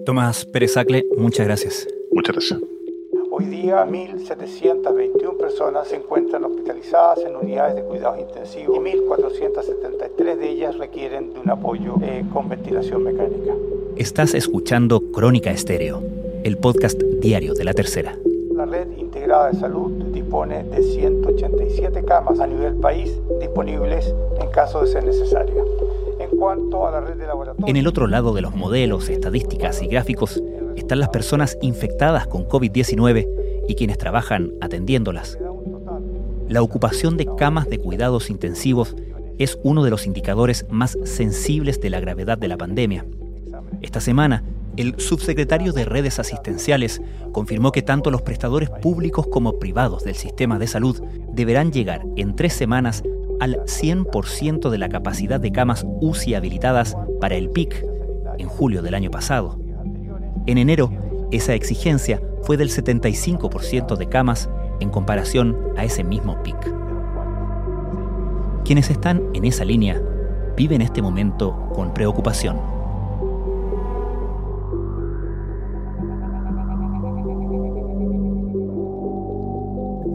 Tomás 0.04 0.44
Pérez 0.44 0.76
Acle, 0.76 1.06
muchas 1.16 1.46
gracias. 1.46 1.86
Muchas 2.10 2.34
gracias. 2.34 2.60
Hoy 3.30 3.44
día 3.44 3.86
1.721 3.86 5.36
personas 5.36 5.86
se 5.88 5.96
encuentran 5.96 6.44
hospitalizadas 6.44 7.20
en 7.20 7.36
unidades 7.36 7.76
de 7.76 7.82
cuidados 7.84 8.18
intensivos 8.18 8.76
y 8.76 8.80
1.473 8.80 10.36
de 10.36 10.48
ellas 10.48 10.76
requieren 10.76 11.32
de 11.32 11.40
un 11.40 11.50
apoyo 11.50 11.94
eh, 12.02 12.24
con 12.32 12.48
ventilación 12.48 13.04
mecánica. 13.04 13.54
Estás 13.96 14.34
escuchando 14.34 15.00
Crónica 15.12 15.52
Estéreo, 15.52 16.02
el 16.42 16.58
podcast 16.58 17.00
diario 17.00 17.54
de 17.54 17.64
la 17.64 17.72
tercera. 17.72 18.18
La 18.56 18.66
red 18.66 18.90
integrada 18.98 19.50
de 19.52 19.58
salud 19.58 19.92
dispone 20.12 20.64
de 20.64 20.82
187 20.82 22.04
camas 22.04 22.40
a 22.40 22.46
nivel 22.46 22.74
país 22.74 23.18
disponibles 23.38 24.12
en 24.40 24.50
caso 24.50 24.82
de 24.82 24.88
ser 24.88 25.04
necesaria. 25.04 25.62
En 26.32 26.38
cuanto 26.38 26.86
a 26.86 26.90
la 26.90 27.00
red 27.00 27.16
de 27.16 27.26
laboratorios... 27.26 27.68
En 27.68 27.76
el 27.76 27.86
otro 27.86 28.06
lado 28.06 28.32
de 28.32 28.40
los 28.40 28.54
modelos, 28.54 29.08
estadísticas 29.08 29.82
y 29.82 29.86
gráficos 29.86 30.42
están 30.76 30.98
las 30.98 31.10
personas 31.10 31.58
infectadas 31.60 32.26
con 32.26 32.48
COVID-19 32.48 33.28
y 33.68 33.74
quienes 33.74 33.98
trabajan 33.98 34.52
atendiéndolas. 34.60 35.38
La 36.48 36.62
ocupación 36.62 37.16
de 37.16 37.28
camas 37.36 37.68
de 37.68 37.78
cuidados 37.78 38.30
intensivos 38.30 38.96
es 39.38 39.58
uno 39.62 39.84
de 39.84 39.90
los 39.90 40.06
indicadores 40.06 40.66
más 40.70 40.98
sensibles 41.04 41.80
de 41.80 41.90
la 41.90 42.00
gravedad 42.00 42.38
de 42.38 42.48
la 42.48 42.56
pandemia. 42.56 43.04
Esta 43.80 44.00
semana, 44.00 44.42
el 44.76 44.98
subsecretario 44.98 45.72
de 45.72 45.84
redes 45.84 46.18
asistenciales 46.18 47.02
confirmó 47.32 47.72
que 47.72 47.82
tanto 47.82 48.10
los 48.10 48.22
prestadores 48.22 48.70
públicos 48.70 49.26
como 49.26 49.58
privados 49.58 50.04
del 50.04 50.14
sistema 50.14 50.58
de 50.58 50.66
salud 50.66 51.02
deberán 51.32 51.72
llegar 51.72 52.04
en 52.16 52.36
tres 52.36 52.54
semanas 52.54 53.02
al 53.42 53.56
100% 53.64 54.70
de 54.70 54.78
la 54.78 54.88
capacidad 54.88 55.40
de 55.40 55.50
camas 55.50 55.84
UCI 56.00 56.36
habilitadas 56.36 56.96
para 57.20 57.34
el 57.34 57.50
PIC 57.50 57.84
en 58.38 58.46
julio 58.46 58.82
del 58.82 58.94
año 58.94 59.10
pasado. 59.10 59.58
En 60.46 60.58
enero, 60.58 60.92
esa 61.32 61.52
exigencia 61.54 62.22
fue 62.42 62.56
del 62.56 62.70
75% 62.70 63.96
de 63.96 64.08
camas 64.08 64.48
en 64.78 64.90
comparación 64.90 65.58
a 65.76 65.84
ese 65.84 66.04
mismo 66.04 66.40
PIC. 66.44 66.72
Quienes 68.64 68.90
están 68.90 69.24
en 69.34 69.44
esa 69.44 69.64
línea 69.64 70.00
viven 70.56 70.80
este 70.80 71.02
momento 71.02 71.68
con 71.74 71.92
preocupación. 71.92 72.60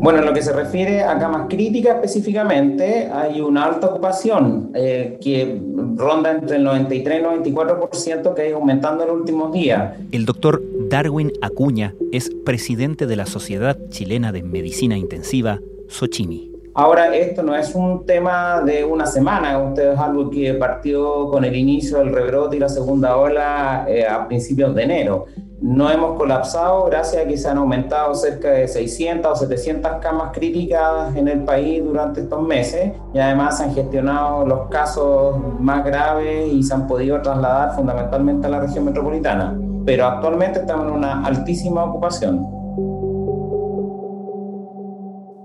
Bueno, 0.08 0.22
en 0.22 0.26
lo 0.26 0.32
que 0.32 0.42
se 0.42 0.54
refiere 0.54 1.04
a 1.04 1.20
camas 1.20 1.48
críticas 1.50 1.96
específicamente, 1.96 3.10
hay 3.12 3.42
una 3.42 3.66
alta 3.66 3.88
ocupación 3.88 4.72
eh, 4.74 5.18
que 5.20 5.62
ronda 5.98 6.32
entre 6.32 6.56
el 6.56 6.64
93 6.64 7.20
y 7.20 7.24
94% 7.26 8.34
que 8.34 8.42
ha 8.42 8.48
ido 8.48 8.56
aumentando 8.56 9.04
en 9.04 9.10
los 9.10 9.18
últimos 9.18 9.52
días. 9.52 9.96
El 10.14 10.26
doctor 10.26 10.64
Darwin 10.90 11.34
Acuña 11.42 11.94
es 12.14 12.32
presidente 12.46 13.06
de 13.06 13.18
la 13.18 13.26
Sociedad 13.26 13.78
Chilena 13.90 14.32
de 14.32 14.44
Medicina 14.44 14.98
Intensiva, 14.98 15.60
Sochimi. 15.90 16.54
Ahora, 16.74 17.14
esto 17.14 17.44
no 17.44 17.54
es 17.54 17.76
un 17.76 18.06
tema 18.06 18.62
de 18.62 18.86
una 18.86 19.08
semana, 19.08 19.62
esto 19.68 19.92
es 19.92 20.00
algo 20.00 20.30
que 20.30 20.54
partió 20.54 21.28
con 21.28 21.44
el 21.44 21.54
inicio 21.54 21.98
del 21.98 22.14
rebrote 22.14 22.56
y 22.56 22.60
la 22.60 22.70
segunda 22.70 23.18
ola 23.18 23.86
eh, 23.90 24.06
a 24.06 24.26
principios 24.26 24.74
de 24.74 24.84
enero. 24.84 25.26
No 25.60 25.90
hemos 25.90 26.16
colapsado 26.18 26.86
gracias 26.86 27.26
a 27.26 27.28
que 27.28 27.36
se 27.36 27.50
han 27.50 27.58
aumentado 27.58 28.14
cerca 28.14 28.52
de 28.52 28.68
600 28.68 29.32
o 29.32 29.36
700 29.36 29.94
camas 30.02 30.32
críticas 30.32 31.16
en 31.16 31.28
el 31.28 31.44
país 31.46 31.84
durante 31.84 32.22
estos 32.22 32.44
meses 32.44 32.92
y 33.12 33.18
además 33.18 33.58
se 33.58 33.64
han 33.64 33.74
gestionado 33.74 34.46
los 34.46 34.70
casos 34.70 35.36
más 35.60 35.84
graves 35.84 36.54
y 36.54 36.62
se 36.62 36.76
han 36.76 36.86
podido 36.86 37.20
trasladar 37.24 37.76
fundamentalmente 37.76 38.46
a 38.46 38.52
la 38.52 38.60
región 38.60 38.86
metropolitana. 38.86 39.60
Pero 39.84 40.06
actualmente 40.06 40.60
estamos 40.60 40.86
en 40.90 40.94
una 40.94 41.26
altísima 41.26 41.86
ocupación. 41.86 42.46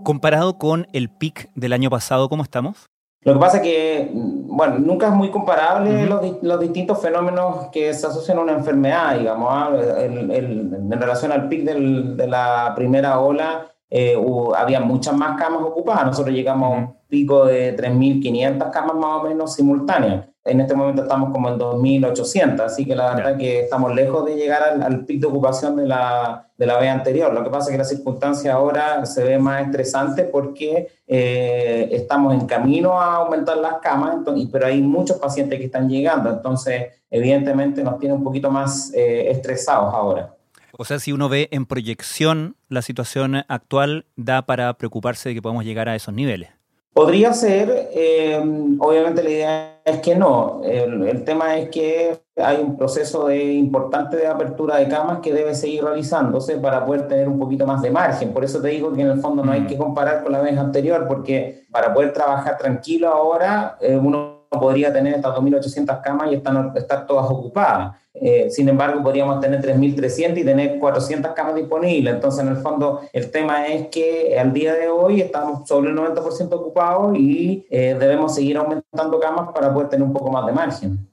Comparado 0.04 0.58
con 0.58 0.86
el 0.92 1.08
pic 1.08 1.50
del 1.54 1.72
año 1.72 1.88
pasado, 1.88 2.28
¿cómo 2.28 2.42
estamos? 2.42 2.91
Lo 3.24 3.34
que 3.34 3.38
pasa 3.38 3.58
es 3.58 3.62
que, 3.62 4.10
bueno, 4.12 4.78
nunca 4.80 5.06
es 5.06 5.12
muy 5.12 5.30
comparable 5.30 6.06
los, 6.06 6.60
distintos 6.60 7.00
fenómenos 7.00 7.68
que 7.70 7.94
se 7.94 8.06
asocian 8.06 8.38
a 8.38 8.40
una 8.40 8.52
enfermedad, 8.52 9.16
digamos, 9.16 9.48
¿ah? 9.50 9.70
en 9.76 10.90
relación 10.90 11.30
al 11.30 11.48
pic 11.48 11.62
de 11.62 12.26
la 12.26 12.72
primera 12.74 13.20
ola, 13.20 13.72
eh, 13.94 14.16
había 14.56 14.80
muchas 14.80 15.14
más 15.14 15.38
camas 15.38 15.62
ocupadas. 15.62 16.06
Nosotros 16.06 16.34
llegamos 16.34 16.72
a 16.72 16.78
un 16.78 16.96
pico 17.08 17.44
de 17.44 17.76
3.500 17.76 18.70
camas 18.70 18.96
más 18.96 19.20
o 19.20 19.28
menos 19.28 19.54
simultáneas. 19.54 20.31
En 20.44 20.60
este 20.60 20.74
momento 20.74 21.02
estamos 21.02 21.30
como 21.30 21.48
en 21.48 21.58
2.800, 21.58 22.60
así 22.60 22.84
que 22.84 22.96
la 22.96 23.14
verdad 23.14 23.32
es 23.32 23.38
que 23.38 23.60
estamos 23.60 23.94
lejos 23.94 24.26
de 24.26 24.34
llegar 24.34 24.62
al, 24.62 24.82
al 24.82 25.04
pic 25.04 25.20
de 25.20 25.28
ocupación 25.28 25.76
de 25.76 25.86
la, 25.86 26.48
de 26.58 26.66
la 26.66 26.78
vez 26.78 26.90
anterior. 26.90 27.32
Lo 27.32 27.42
que 27.42 27.50
pasa 27.50 27.70
es 27.70 27.72
que 27.72 27.78
la 27.78 27.84
circunstancia 27.84 28.54
ahora 28.54 29.04
se 29.06 29.22
ve 29.24 29.38
más 29.38 29.64
estresante 29.66 30.24
porque 30.24 30.88
eh, 31.06 31.88
estamos 31.92 32.34
en 32.34 32.46
camino 32.46 33.00
a 33.00 33.16
aumentar 33.16 33.56
las 33.58 33.74
camas, 33.82 34.16
pero 34.50 34.66
hay 34.66 34.80
muchos 34.80 35.18
pacientes 35.18 35.58
que 35.58 35.66
están 35.66 35.88
llegando, 35.88 36.30
entonces 36.30 37.02
evidentemente 37.10 37.82
nos 37.82 37.98
tiene 37.98 38.14
un 38.14 38.24
poquito 38.24 38.50
más 38.50 38.92
eh, 38.94 39.30
estresados 39.30 39.92
ahora. 39.92 40.34
O 40.78 40.84
sea, 40.84 40.98
si 40.98 41.12
uno 41.12 41.28
ve 41.28 41.48
en 41.50 41.66
proyección 41.66 42.56
la 42.68 42.82
situación 42.82 43.44
actual, 43.48 44.06
da 44.16 44.42
para 44.42 44.72
preocuparse 44.74 45.28
de 45.28 45.34
que 45.34 45.42
podamos 45.42 45.64
llegar 45.64 45.88
a 45.88 45.94
esos 45.94 46.14
niveles. 46.14 46.50
Podría 46.92 47.32
ser, 47.32 47.88
eh, 47.94 48.38
obviamente 48.78 49.22
la 49.22 49.30
idea 49.30 49.80
es 49.82 50.00
que 50.00 50.14
no. 50.14 50.60
El, 50.62 51.24
tema 51.24 51.56
es 51.56 51.70
que 51.70 52.18
hay 52.36 52.58
un 52.58 52.76
proceso 52.76 53.28
de, 53.28 53.54
importante 53.54 54.16
de 54.16 54.26
apertura 54.26 54.76
de 54.76 54.88
camas 54.88 55.20
que 55.20 55.32
debe 55.32 55.54
seguir 55.54 55.84
realizándose 55.84 56.58
para 56.58 56.84
poder 56.84 57.08
tener 57.08 57.28
un 57.28 57.38
poquito 57.38 57.66
más 57.66 57.80
de 57.80 57.90
margen. 57.90 58.32
Por 58.32 58.44
eso 58.44 58.60
te 58.60 58.68
digo 58.68 58.92
que 58.92 59.00
en 59.00 59.08
el 59.08 59.20
fondo 59.20 59.42
no 59.42 59.52
hay 59.52 59.62
mm. 59.62 59.66
que 59.68 59.78
comparar 59.78 60.22
con 60.22 60.32
la 60.32 60.42
vez 60.42 60.58
anterior, 60.58 61.06
porque 61.08 61.64
para 61.70 61.94
poder 61.94 62.12
trabajar 62.12 62.58
tranquilo 62.58 63.08
ahora, 63.08 63.78
eh, 63.80 63.96
uno 63.96 64.31
podría 64.60 64.92
tener 64.92 65.14
estas 65.14 65.34
2.800 65.34 66.00
camas 66.02 66.30
y 66.30 66.34
están, 66.36 66.72
estar 66.76 67.06
todas 67.06 67.26
ocupadas. 67.30 67.96
Eh, 68.14 68.50
sin 68.50 68.68
embargo, 68.68 69.02
podríamos 69.02 69.40
tener 69.40 69.60
3.300 69.62 70.38
y 70.38 70.44
tener 70.44 70.78
400 70.78 71.32
camas 71.32 71.54
disponibles. 71.54 72.14
Entonces, 72.14 72.44
en 72.44 72.48
el 72.48 72.56
fondo, 72.56 73.00
el 73.12 73.30
tema 73.30 73.66
es 73.66 73.88
que 73.88 74.38
al 74.38 74.52
día 74.52 74.74
de 74.74 74.88
hoy 74.88 75.20
estamos 75.20 75.66
sobre 75.66 75.90
el 75.90 75.96
90% 75.96 76.52
ocupados 76.52 77.16
y 77.16 77.66
eh, 77.70 77.96
debemos 77.98 78.34
seguir 78.34 78.58
aumentando 78.58 79.18
camas 79.18 79.50
para 79.54 79.72
poder 79.72 79.88
tener 79.88 80.06
un 80.06 80.12
poco 80.12 80.30
más 80.30 80.46
de 80.46 80.52
margen. 80.52 81.08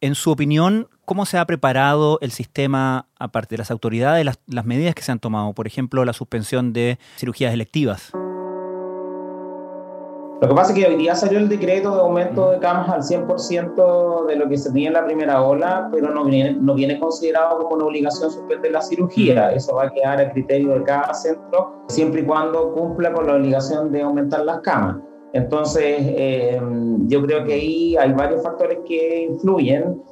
En 0.00 0.14
su 0.14 0.30
opinión, 0.30 0.88
¿cómo 1.04 1.26
se 1.26 1.38
ha 1.38 1.44
preparado 1.46 2.18
el 2.20 2.30
sistema, 2.30 3.08
aparte 3.18 3.54
de 3.54 3.58
las 3.58 3.70
autoridades, 3.70 4.26
las 4.46 4.64
medidas 4.64 4.94
que 4.94 5.02
se 5.02 5.10
han 5.10 5.18
tomado? 5.18 5.52
Por 5.54 5.66
ejemplo, 5.66 6.04
la 6.04 6.12
suspensión 6.12 6.72
de 6.72 6.98
cirugías 7.16 7.52
electivas. 7.52 8.12
Lo 10.40 10.48
que 10.48 10.54
pasa 10.54 10.72
es 10.72 10.78
que 10.78 10.86
hoy 10.86 10.96
día 10.96 11.14
salió 11.14 11.38
el 11.38 11.48
decreto 11.48 11.94
de 11.94 12.00
aumento 12.00 12.50
de 12.50 12.58
camas 12.58 12.90
al 12.90 13.02
100% 13.02 14.26
de 14.26 14.36
lo 14.36 14.46
que 14.48 14.58
se 14.58 14.70
tenía 14.70 14.88
en 14.88 14.94
la 14.94 15.06
primera 15.06 15.42
ola, 15.42 15.88
pero 15.90 16.10
no 16.10 16.24
viene, 16.26 16.52
no 16.60 16.74
viene 16.74 16.98
considerado 17.00 17.58
como 17.58 17.76
una 17.76 17.86
obligación 17.86 18.30
suspender 18.30 18.70
la 18.70 18.82
cirugía. 18.82 19.52
Eso 19.52 19.74
va 19.76 19.84
a 19.84 19.90
quedar 19.90 20.20
a 20.20 20.30
criterio 20.32 20.74
de 20.74 20.82
cada 20.82 21.14
centro, 21.14 21.84
siempre 21.88 22.20
y 22.20 22.24
cuando 22.24 22.72
cumpla 22.74 23.14
con 23.14 23.26
la 23.26 23.36
obligación 23.36 23.90
de 23.90 24.02
aumentar 24.02 24.44
las 24.44 24.60
camas. 24.60 24.96
Entonces, 25.32 25.96
eh, 26.00 26.60
yo 27.06 27.22
creo 27.22 27.44
que 27.44 27.54
ahí 27.54 27.96
hay 27.96 28.12
varios 28.12 28.42
factores 28.42 28.78
que 28.86 29.24
influyen 29.30 30.02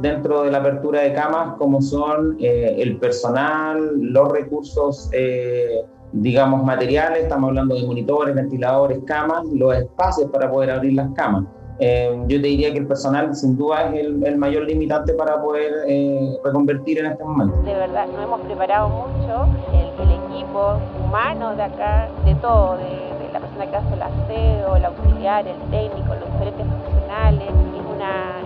dentro 0.00 0.42
de 0.42 0.50
la 0.50 0.58
apertura 0.58 1.02
de 1.02 1.12
camas, 1.12 1.56
como 1.58 1.80
son 1.80 2.36
eh, 2.40 2.76
el 2.78 2.98
personal, 2.98 3.92
los 4.00 4.32
recursos. 4.32 5.10
Eh, 5.12 5.82
digamos, 6.12 6.64
materiales, 6.64 7.22
estamos 7.22 7.48
hablando 7.48 7.74
de 7.74 7.86
monitores, 7.86 8.34
ventiladores, 8.34 8.98
camas, 9.06 9.44
los 9.52 9.74
espacios 9.74 10.30
para 10.30 10.50
poder 10.50 10.70
abrir 10.70 10.94
las 10.94 11.10
camas. 11.14 11.44
Eh, 11.78 12.14
yo 12.28 12.40
te 12.40 12.46
diría 12.46 12.72
que 12.72 12.78
el 12.78 12.86
personal 12.86 13.34
sin 13.34 13.56
duda 13.56 13.90
es 13.94 14.04
el, 14.04 14.36
mayor 14.36 14.64
limitante 14.64 15.14
para 15.14 15.40
poder 15.40 15.72
eh, 15.88 16.36
reconvertir 16.44 16.98
en 16.98 17.06
este 17.06 17.24
momento. 17.24 17.56
De 17.62 17.74
verdad, 17.74 18.06
nos 18.06 18.22
hemos 18.22 18.40
preparado 18.42 18.88
mucho, 18.88 19.46
el, 19.72 19.90
equipo 20.30 20.78
humano 21.04 21.54
de 21.56 21.62
acá, 21.62 22.08
de 22.24 22.34
todo, 22.36 22.76
de, 22.76 22.84
de 22.84 23.32
la 23.32 23.40
persona 23.40 23.70
que 23.70 23.76
hace 23.76 23.94
el 23.94 24.02
aseo, 24.02 24.76
el 24.76 24.84
auxiliar, 24.84 25.46
el 25.46 25.58
técnico, 25.70 26.14
los 26.14 26.30
diferentes 26.32 26.66
profesionales. 26.66 27.48
Es 27.48 27.96
una, 27.96 28.40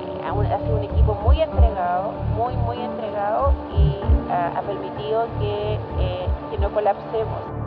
ha 0.55 0.59
sido 0.59 0.77
un 0.77 0.85
equipo 0.85 1.15
muy 1.15 1.41
entregado, 1.41 2.13
muy, 2.37 2.57
muy 2.57 2.77
entregado 2.79 3.53
y 3.77 4.14
ha 4.31 4.63
permitido 4.63 5.27
que, 5.39 5.75
eh, 6.01 6.27
que 6.51 6.59
no 6.59 6.73
colapsemos. 6.73 7.65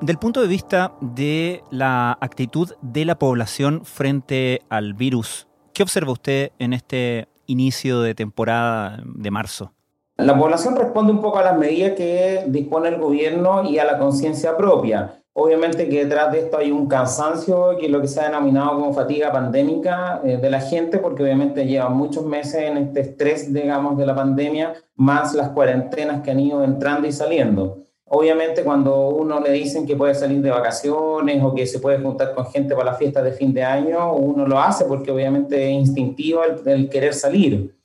Del 0.00 0.18
punto 0.18 0.42
de 0.42 0.46
vista 0.46 0.92
de 1.00 1.64
la 1.70 2.18
actitud 2.20 2.74
de 2.82 3.06
la 3.06 3.18
población 3.18 3.84
frente 3.84 4.60
al 4.68 4.92
virus, 4.92 5.48
¿qué 5.72 5.82
observa 5.82 6.12
usted 6.12 6.52
en 6.58 6.74
este 6.74 7.28
inicio 7.46 8.02
de 8.02 8.14
temporada 8.14 9.02
de 9.04 9.30
marzo? 9.30 9.72
La 10.18 10.38
población 10.38 10.76
responde 10.76 11.12
un 11.12 11.20
poco 11.20 11.38
a 11.38 11.42
las 11.42 11.58
medidas 11.58 11.92
que 11.92 12.44
dispone 12.48 12.88
el 12.88 12.98
gobierno 12.98 13.64
y 13.64 13.78
a 13.78 13.84
la 13.84 13.98
conciencia 13.98 14.56
propia. 14.56 15.22
Obviamente 15.38 15.86
que 15.86 16.02
detrás 16.02 16.32
de 16.32 16.38
esto 16.38 16.56
hay 16.56 16.72
un 16.72 16.88
cansancio, 16.88 17.76
que 17.78 17.86
es 17.86 17.92
lo 17.92 18.00
que 18.00 18.08
se 18.08 18.20
ha 18.20 18.24
denominado 18.24 18.70
como 18.70 18.94
fatiga 18.94 19.30
pandémica 19.30 20.22
eh, 20.24 20.38
de 20.38 20.48
la 20.48 20.62
gente, 20.62 20.96
porque 20.96 21.22
obviamente 21.22 21.66
lleva 21.66 21.90
muchos 21.90 22.24
meses 22.24 22.62
en 22.62 22.78
este 22.78 23.00
estrés, 23.00 23.52
digamos, 23.52 23.98
de 23.98 24.06
la 24.06 24.14
pandemia, 24.14 24.72
más 24.94 25.34
las 25.34 25.50
cuarentenas 25.50 26.22
que 26.22 26.30
han 26.30 26.40
ido 26.40 26.64
entrando 26.64 27.06
y 27.06 27.12
saliendo. 27.12 27.84
Obviamente 28.06 28.62
cuando 28.64 29.10
uno 29.10 29.38
le 29.38 29.52
dicen 29.52 29.84
que 29.84 29.94
puede 29.94 30.14
salir 30.14 30.40
de 30.40 30.50
vacaciones 30.50 31.44
o 31.44 31.54
que 31.54 31.66
se 31.66 31.80
puede 31.80 31.98
juntar 31.98 32.34
con 32.34 32.46
gente 32.46 32.74
para 32.74 32.92
las 32.92 32.98
fiestas 32.98 33.22
de 33.22 33.32
fin 33.32 33.52
de 33.52 33.62
año, 33.62 34.14
uno 34.14 34.46
lo 34.46 34.58
hace 34.58 34.86
porque 34.86 35.10
obviamente 35.10 35.68
es 35.68 35.86
instintivo 35.86 36.40
el, 36.64 36.88
querer 36.88 37.12
salir. 37.12 37.76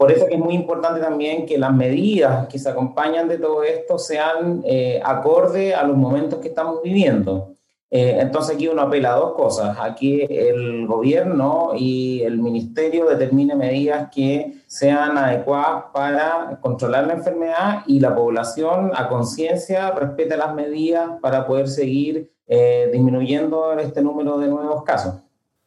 Por 0.00 0.10
eso 0.10 0.26
que 0.26 0.36
es 0.36 0.40
muy 0.40 0.54
importante 0.54 0.98
también 0.98 1.44
que 1.44 1.58
las 1.58 1.74
medidas 1.74 2.48
que 2.48 2.58
se 2.58 2.70
acompañan 2.70 3.28
de 3.28 3.36
todo 3.36 3.62
esto 3.62 3.98
sean 3.98 4.62
eh, 4.64 4.98
acorde 5.04 5.74
a 5.74 5.84
los 5.84 5.94
momentos 5.94 6.38
que 6.38 6.48
estamos 6.48 6.82
viviendo. 6.82 7.52
Eh, 7.90 8.16
entonces 8.18 8.54
aquí 8.54 8.66
uno 8.66 8.80
apela 8.80 9.12
a 9.12 9.16
dos 9.16 9.34
cosas. 9.34 9.76
Aquí 9.78 10.22
el 10.22 10.86
gobierno 10.86 11.72
y 11.76 12.22
el 12.22 12.38
ministerio 12.38 13.04
determine 13.04 13.54
medidas 13.54 14.08
que 14.10 14.62
sean 14.66 15.18
adecuadas 15.18 15.84
para 15.92 16.58
controlar 16.62 17.06
la 17.06 17.12
enfermedad 17.12 17.82
y 17.86 18.00
la 18.00 18.14
población 18.14 18.92
a 18.94 19.06
conciencia 19.06 19.90
respete 19.90 20.34
las 20.34 20.54
medidas 20.54 21.10
para 21.20 21.46
poder 21.46 21.68
seguir 21.68 22.32
eh, 22.46 22.88
disminuyendo 22.90 23.74
este 23.74 24.00
número 24.00 24.38
de 24.38 24.48
nuevos 24.48 24.82
casos. 24.82 25.16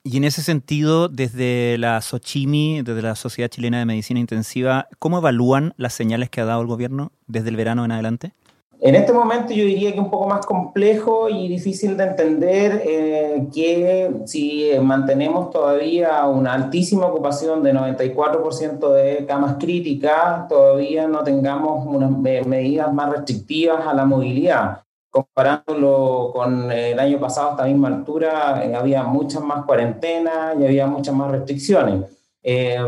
Y 0.05 0.17
en 0.17 0.25
ese 0.25 0.41
sentido, 0.41 1.07
desde 1.07 1.77
la 1.77 2.01
SOCHIMI, 2.01 2.81
desde 2.81 3.01
la 3.01 3.15
Sociedad 3.15 3.49
Chilena 3.49 3.79
de 3.79 3.85
Medicina 3.85 4.19
Intensiva, 4.19 4.89
¿cómo 4.99 5.19
evalúan 5.19 5.73
las 5.77 5.93
señales 5.93 6.29
que 6.29 6.41
ha 6.41 6.45
dado 6.45 6.59
el 6.59 6.67
gobierno 6.67 7.13
desde 7.27 7.47
el 7.47 7.55
verano 7.55 7.85
en 7.85 7.93
adelante? 7.93 8.33
En 8.81 8.95
este 8.95 9.13
momento 9.13 9.53
yo 9.53 9.63
diría 9.63 9.93
que 9.93 10.01
un 10.01 10.11
poco 10.11 10.27
más 10.27 10.45
complejo 10.45 11.29
y 11.29 11.47
difícil 11.47 11.95
de 11.95 12.03
entender 12.03 12.83
eh, 12.85 13.47
que 13.53 14.11
si 14.25 14.71
mantenemos 14.81 15.51
todavía 15.51 16.25
una 16.25 16.51
altísima 16.51 17.05
ocupación 17.05 17.63
de 17.63 17.73
94% 17.73 18.91
de 18.91 19.25
camas 19.25 19.55
críticas, 19.57 20.49
todavía 20.49 21.07
no 21.07 21.23
tengamos 21.23 21.87
unas 21.87 22.11
medidas 22.45 22.93
más 22.93 23.09
restrictivas 23.09 23.87
a 23.87 23.93
la 23.93 24.03
movilidad 24.03 24.82
comparándolo 25.13 26.31
con 26.33 26.71
el 26.71 26.99
año 26.99 27.19
pasado 27.19 27.49
a 27.49 27.51
esta 27.51 27.65
misma 27.65 27.89
altura, 27.89 28.65
eh, 28.65 28.73
había 28.73 29.03
muchas 29.03 29.43
más 29.43 29.63
cuarentenas 29.63 30.59
y 30.59 30.65
había 30.65 30.87
muchas 30.87 31.13
más 31.13 31.29
restricciones. 31.29 32.05
Eh, 32.41 32.79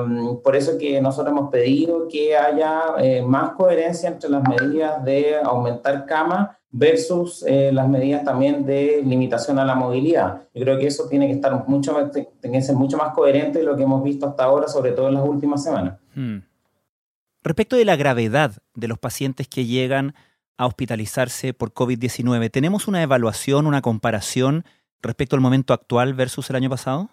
por 0.44 0.56
eso 0.56 0.76
que 0.80 1.00
nosotros 1.00 1.32
hemos 1.32 1.52
pedido 1.52 2.08
que 2.08 2.36
haya 2.36 2.96
eh, 2.98 3.22
más 3.22 3.52
coherencia 3.52 4.10
entre 4.10 4.32
las 4.32 4.42
medidas 4.42 5.06
de 5.06 5.36
aumentar 5.38 6.08
camas 6.08 6.58
versus 6.72 7.46
las 7.48 7.88
medidas 7.88 8.26
también 8.26 8.66
de 8.66 9.02
limitación 9.06 9.60
a 9.60 9.64
la 9.64 9.76
movilidad. 9.76 10.42
Yo 10.54 10.64
creo 10.64 10.78
que 10.78 10.88
eso 10.88 11.08
tiene 11.08 11.28
que 11.28 11.34
estar 11.34 11.66
mucho, 11.70 12.12
tiene 12.42 12.58
que 12.58 12.64
ser 12.64 12.76
mucho 12.76 12.98
más 12.98 13.14
coherente 13.14 13.60
de 13.60 13.66
lo 13.66 13.78
que 13.78 13.84
hemos 13.84 14.04
visto 14.04 14.28
hasta 14.28 14.44
ahora, 14.44 14.68
sobre 14.68 14.92
todo 14.92 15.08
en 15.08 15.14
las 15.14 15.24
últimas 15.24 15.64
semanas. 15.64 16.00
Hmm. 16.16 16.40
Respecto 17.44 17.78
de 17.78 17.86
la 17.86 17.96
gravedad 17.96 18.52
de 18.74 18.88
los 18.90 18.98
pacientes 18.98 19.48
que 19.48 19.66
llegan 19.66 20.16
a 20.58 20.66
hospitalizarse 20.66 21.54
por 21.54 21.74
COVID-19. 21.74 22.50
¿Tenemos 22.52 22.88
una 22.88 23.02
evaluación, 23.04 23.68
una 23.68 23.82
comparación 23.82 24.66
respecto 25.02 25.36
al 25.36 25.42
momento 25.42 25.74
actual 25.74 26.14
versus 26.14 26.50
el 26.50 26.56
año 26.56 26.70
pasado? 26.70 27.10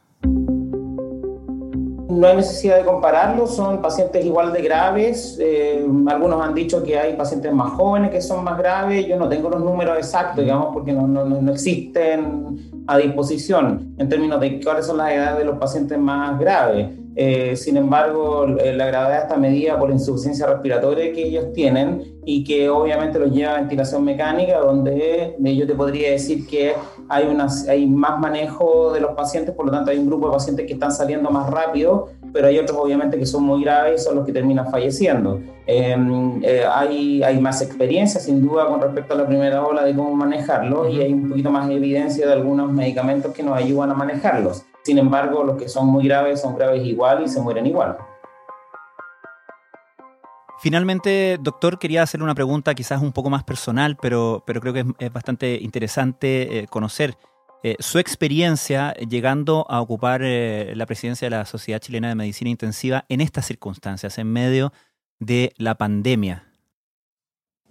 No 2.09 2.26
hay 2.26 2.37
necesidad 2.37 2.76
de 2.76 2.85
compararlo, 2.85 3.46
son 3.46 3.81
pacientes 3.81 4.24
igual 4.24 4.52
de 4.52 4.62
graves. 4.62 5.38
Eh, 5.40 5.85
algunos 6.07 6.42
han 6.42 6.55
dicho 6.55 6.83
que 6.85 6.98
hay 6.98 7.16
pacientes 7.16 7.52
más 7.52 7.72
jóvenes 7.72 8.11
que 8.11 8.20
son 8.20 8.44
más 8.44 8.59
graves. 8.59 9.07
Yo 9.07 9.16
no 9.16 9.28
tengo 9.28 9.48
los 9.48 9.61
números 9.61 9.96
exactos, 9.96 10.44
digamos, 10.44 10.68
porque 10.74 10.92
no, 10.92 11.09
no, 11.09 11.24
no 11.24 11.52
existen 11.52 12.85
a 12.87 12.98
disposición 12.98 13.94
en 13.98 14.09
términos 14.09 14.40
de 14.40 14.61
cuáles 14.62 14.87
son 14.87 14.98
las 14.98 15.11
edades 15.11 15.38
de 15.38 15.44
los 15.46 15.59
pacientes 15.59 15.98
más 15.98 16.38
graves. 16.38 16.90
Eh, 17.14 17.57
sin 17.57 17.77
embargo, 17.77 18.46
la 18.46 18.87
gravedad 18.87 19.22
está 19.22 19.37
medida 19.37 19.79
por 19.79 19.88
la 19.88 19.94
insuficiencia 19.94 20.46
respiratoria 20.46 21.12
que 21.12 21.22
ellos 21.22 21.53
tienen 21.53 22.20
y 22.25 22.44
que 22.44 22.70
obviamente 22.70 23.18
los 23.18 23.31
lleva 23.33 23.55
a 23.55 23.57
ventilación 23.59 24.05
mecánica, 24.05 24.59
donde 24.61 25.37
eh, 25.42 25.57
yo 25.57 25.66
te 25.66 25.75
podría 25.75 26.12
decir 26.12 26.46
que 26.46 26.75
hay, 27.09 27.27
una, 27.27 27.48
hay 27.68 27.87
más 27.87 28.18
manejo 28.18 28.92
de 28.92 29.01
los 29.01 29.12
pacientes, 29.14 29.55
por 29.55 29.66
lo 29.66 29.72
tanto 29.72 29.90
hay 29.90 29.98
un 29.98 30.07
grupo 30.07 30.27
de 30.27 30.33
pacientes 30.33 30.66
que 30.66 30.75
están 30.75 30.92
saliendo 30.92 31.31
más 31.31 31.51
rápido, 31.51 32.09
pero 32.33 32.46
hay 32.46 32.59
otros 32.59 32.79
obviamente 32.79 33.18
que 33.18 33.27
son 33.27 33.42
muy 33.42 33.62
graves 33.62 34.01
y 34.01 34.05
son 34.05 34.16
los 34.16 34.25
que 34.25 34.33
terminan 34.33 34.70
falleciendo. 34.70 35.40
Em, 35.66 36.42
eh, 36.42 36.64
hay, 36.72 37.22
hay 37.22 37.38
más 37.40 37.61
experiencia 37.61 38.20
sin 38.20 38.40
duda 38.40 38.66
con 38.66 38.81
respecto 38.81 39.14
a 39.14 39.16
la 39.18 39.27
primera 39.27 39.64
ola 39.64 39.85
de 39.85 39.94
cómo 39.94 40.14
manejarlo 40.14 40.88
y 40.88 41.01
hay 41.01 41.12
un 41.12 41.29
poquito 41.29 41.51
más 41.51 41.68
de 41.68 41.75
evidencia 41.75 42.27
de 42.27 42.33
algunos 42.33 42.72
medicamentos 42.72 43.33
que 43.33 43.42
nos 43.42 43.57
ayudan 43.57 43.90
a 43.90 43.94
manejarlos. 43.94 44.64
Sin 44.83 44.99
embargo, 44.99 45.45
los 45.45 45.57
que 45.57 45.68
son 45.68 45.87
muy 45.87 46.05
graves 46.05 46.40
son 46.40 46.57
graves 46.57 46.85
igual 46.85 47.23
y 47.25 47.29
se 47.29 47.40
mueren 47.40 47.66
igual. 47.66 47.97
Finalmente, 50.62 51.38
doctor, 51.40 51.81
quería 51.81 52.03
hacerle 52.03 52.23
una 52.23 52.37
pregunta 52.37 52.75
quizás 52.75 53.03
un 53.03 53.12
poco 53.12 53.31
más 53.31 53.42
personal, 53.42 53.97
pero, 54.01 54.45
pero 54.47 54.61
creo 54.61 54.73
que 54.73 54.85
es, 54.99 55.12
bastante 55.12 55.59
interesante 55.61 56.61
eh, 56.61 56.66
conocer 56.68 57.16
eh, 57.64 57.75
su 57.81 57.99
experiencia 57.99 58.95
llegando 58.95 59.66
a 59.68 59.81
ocupar 59.81 60.23
eh, 60.23 60.73
la 60.77 60.87
presidencia 60.87 61.27
de 61.27 61.31
la 61.31 61.47
Sociedad 61.47 61.81
Chilena 61.81 62.09
de 62.09 62.14
Medicina 62.14 62.51
Intensiva 62.51 63.05
en 63.09 63.21
estas 63.21 63.47
circunstancias, 63.47 64.18
en 64.18 64.33
medio 64.33 64.73
de 65.18 65.53
la 65.57 65.77
pandemia. 65.77 66.52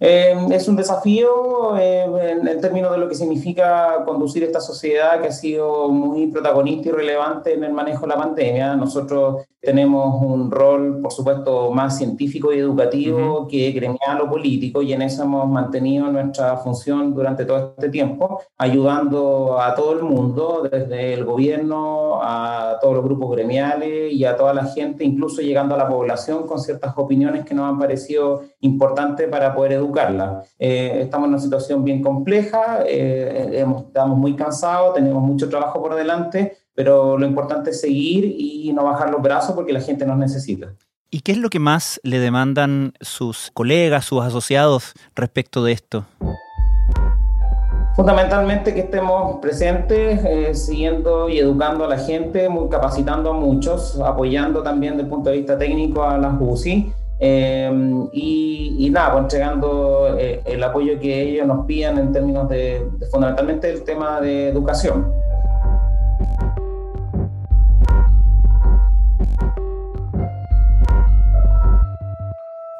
Eh, 0.04 0.34
es 0.50 0.66
un 0.66 0.74
desafío 0.74 1.76
eh, 1.78 2.02
en, 2.02 2.60
términos 2.60 2.90
de 2.90 2.98
lo 2.98 3.08
que 3.08 3.14
significa 3.14 4.02
conducir 4.04 4.42
esta 4.42 4.60
sociedad 4.60 5.20
que 5.20 5.28
ha 5.28 5.32
sido 5.32 5.88
muy 5.90 6.26
protagonista 6.26 6.88
y 6.88 6.92
relevante 6.92 7.54
en 7.54 7.62
el 7.62 7.72
manejo 7.72 8.00
de 8.00 8.08
la 8.08 8.16
pandemia. 8.16 8.74
Nosotros 8.74 9.44
tenemos 9.60 10.20
un 10.20 10.50
rol, 10.50 11.00
por 11.00 11.12
supuesto, 11.12 11.70
más 11.70 11.96
científico 11.96 12.52
y 12.52 12.58
educativo 12.58 13.46
que 13.46 13.70
gremial 13.70 14.22
o 14.22 14.28
político 14.28 14.82
y 14.82 14.92
en 14.92 15.02
eso 15.02 15.22
hemos 15.22 15.48
mantenido 15.48 16.10
nuestra 16.10 16.56
función 16.56 17.14
durante 17.14 17.44
todo 17.44 17.74
este 17.78 17.88
tiempo, 17.88 18.40
ayudando 18.58 19.60
a 19.60 19.72
todo 19.72 19.92
el 19.92 20.02
mundo, 20.02 20.68
desde 20.68 21.14
el 21.14 21.24
gobierno 21.24 22.20
a 22.20 22.76
todos 22.80 22.94
los 22.94 23.04
grupos 23.04 23.30
gremiales 23.30 24.12
y 24.12 24.24
a 24.24 24.36
toda 24.36 24.52
la 24.52 24.64
gente, 24.64 25.04
incluso 25.04 25.42
llegando 25.42 25.76
a 25.76 25.78
la 25.78 25.88
población 25.88 26.44
con 26.44 26.58
ciertas 26.58 26.92
opiniones 26.96 27.44
que 27.44 27.54
nos 27.54 27.68
han 27.68 27.78
parecido 27.78 28.42
importantes 28.62 29.28
para 29.28 29.54
poder 29.54 29.72
educar 29.72 30.42
eh, 30.58 31.00
estamos 31.02 31.26
en 31.26 31.34
una 31.34 31.42
situación 31.42 31.84
bien 31.84 32.02
compleja, 32.02 32.84
eh, 32.86 33.64
estamos 33.86 34.16
muy 34.16 34.34
cansados, 34.34 34.94
tenemos 34.94 35.22
mucho 35.22 35.48
trabajo 35.48 35.80
por 35.82 35.94
delante, 35.94 36.56
pero 36.74 37.18
lo 37.18 37.26
importante 37.26 37.70
es 37.70 37.80
seguir 37.80 38.24
y 38.24 38.72
no 38.72 38.84
bajar 38.84 39.10
los 39.10 39.20
brazos 39.20 39.54
porque 39.54 39.72
la 39.72 39.80
gente 39.80 40.06
nos 40.06 40.16
necesita. 40.16 40.74
¿Y 41.10 41.20
qué 41.20 41.32
es 41.32 41.38
lo 41.38 41.50
que 41.50 41.58
más 41.58 42.00
le 42.04 42.18
demandan 42.18 42.94
sus 43.00 43.50
colegas, 43.52 44.06
sus 44.06 44.22
asociados 44.22 44.94
respecto 45.14 45.62
de 45.62 45.72
esto? 45.72 46.06
Fundamentalmente 47.94 48.72
que 48.72 48.80
estemos 48.80 49.38
presentes, 49.40 50.24
eh, 50.24 50.54
siguiendo 50.54 51.28
y 51.28 51.38
educando 51.38 51.84
a 51.84 51.88
la 51.88 51.98
gente, 51.98 52.48
capacitando 52.70 53.30
a 53.30 53.32
muchos, 53.34 54.00
apoyando 54.00 54.62
también 54.62 54.94
desde 54.94 55.04
el 55.04 55.10
punto 55.10 55.28
de 55.28 55.36
vista 55.36 55.58
técnico 55.58 56.02
a 56.02 56.16
las 56.16 56.32
UCI 56.40 56.92
Em, 57.24 58.08
y, 58.12 58.90
nada, 58.90 59.12
pues 59.12 59.22
entregando 59.22 60.18
eh, 60.18 60.42
el 60.44 60.60
apoyo 60.64 60.98
que 60.98 61.22
ellos 61.22 61.46
nos 61.46 61.66
piden 61.66 61.96
en 61.98 62.12
términos 62.12 62.48
de, 62.48 62.84
fundamentalmente 63.12 63.70
el 63.70 63.84
tema 63.84 64.20
de 64.20 64.48
educación. 64.48 65.12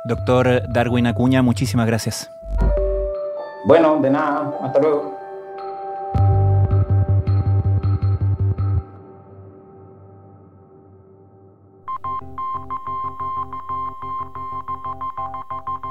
Doctor 0.05 0.63
Darwin 0.73 1.07
Acuña, 1.07 1.41
muchísimas 1.43 1.87
gracias. 1.87 2.29
Bueno, 3.65 4.01
de 4.03 4.11
nada, 4.11 4.59
hasta 4.61 4.81
luego. 4.81 5.22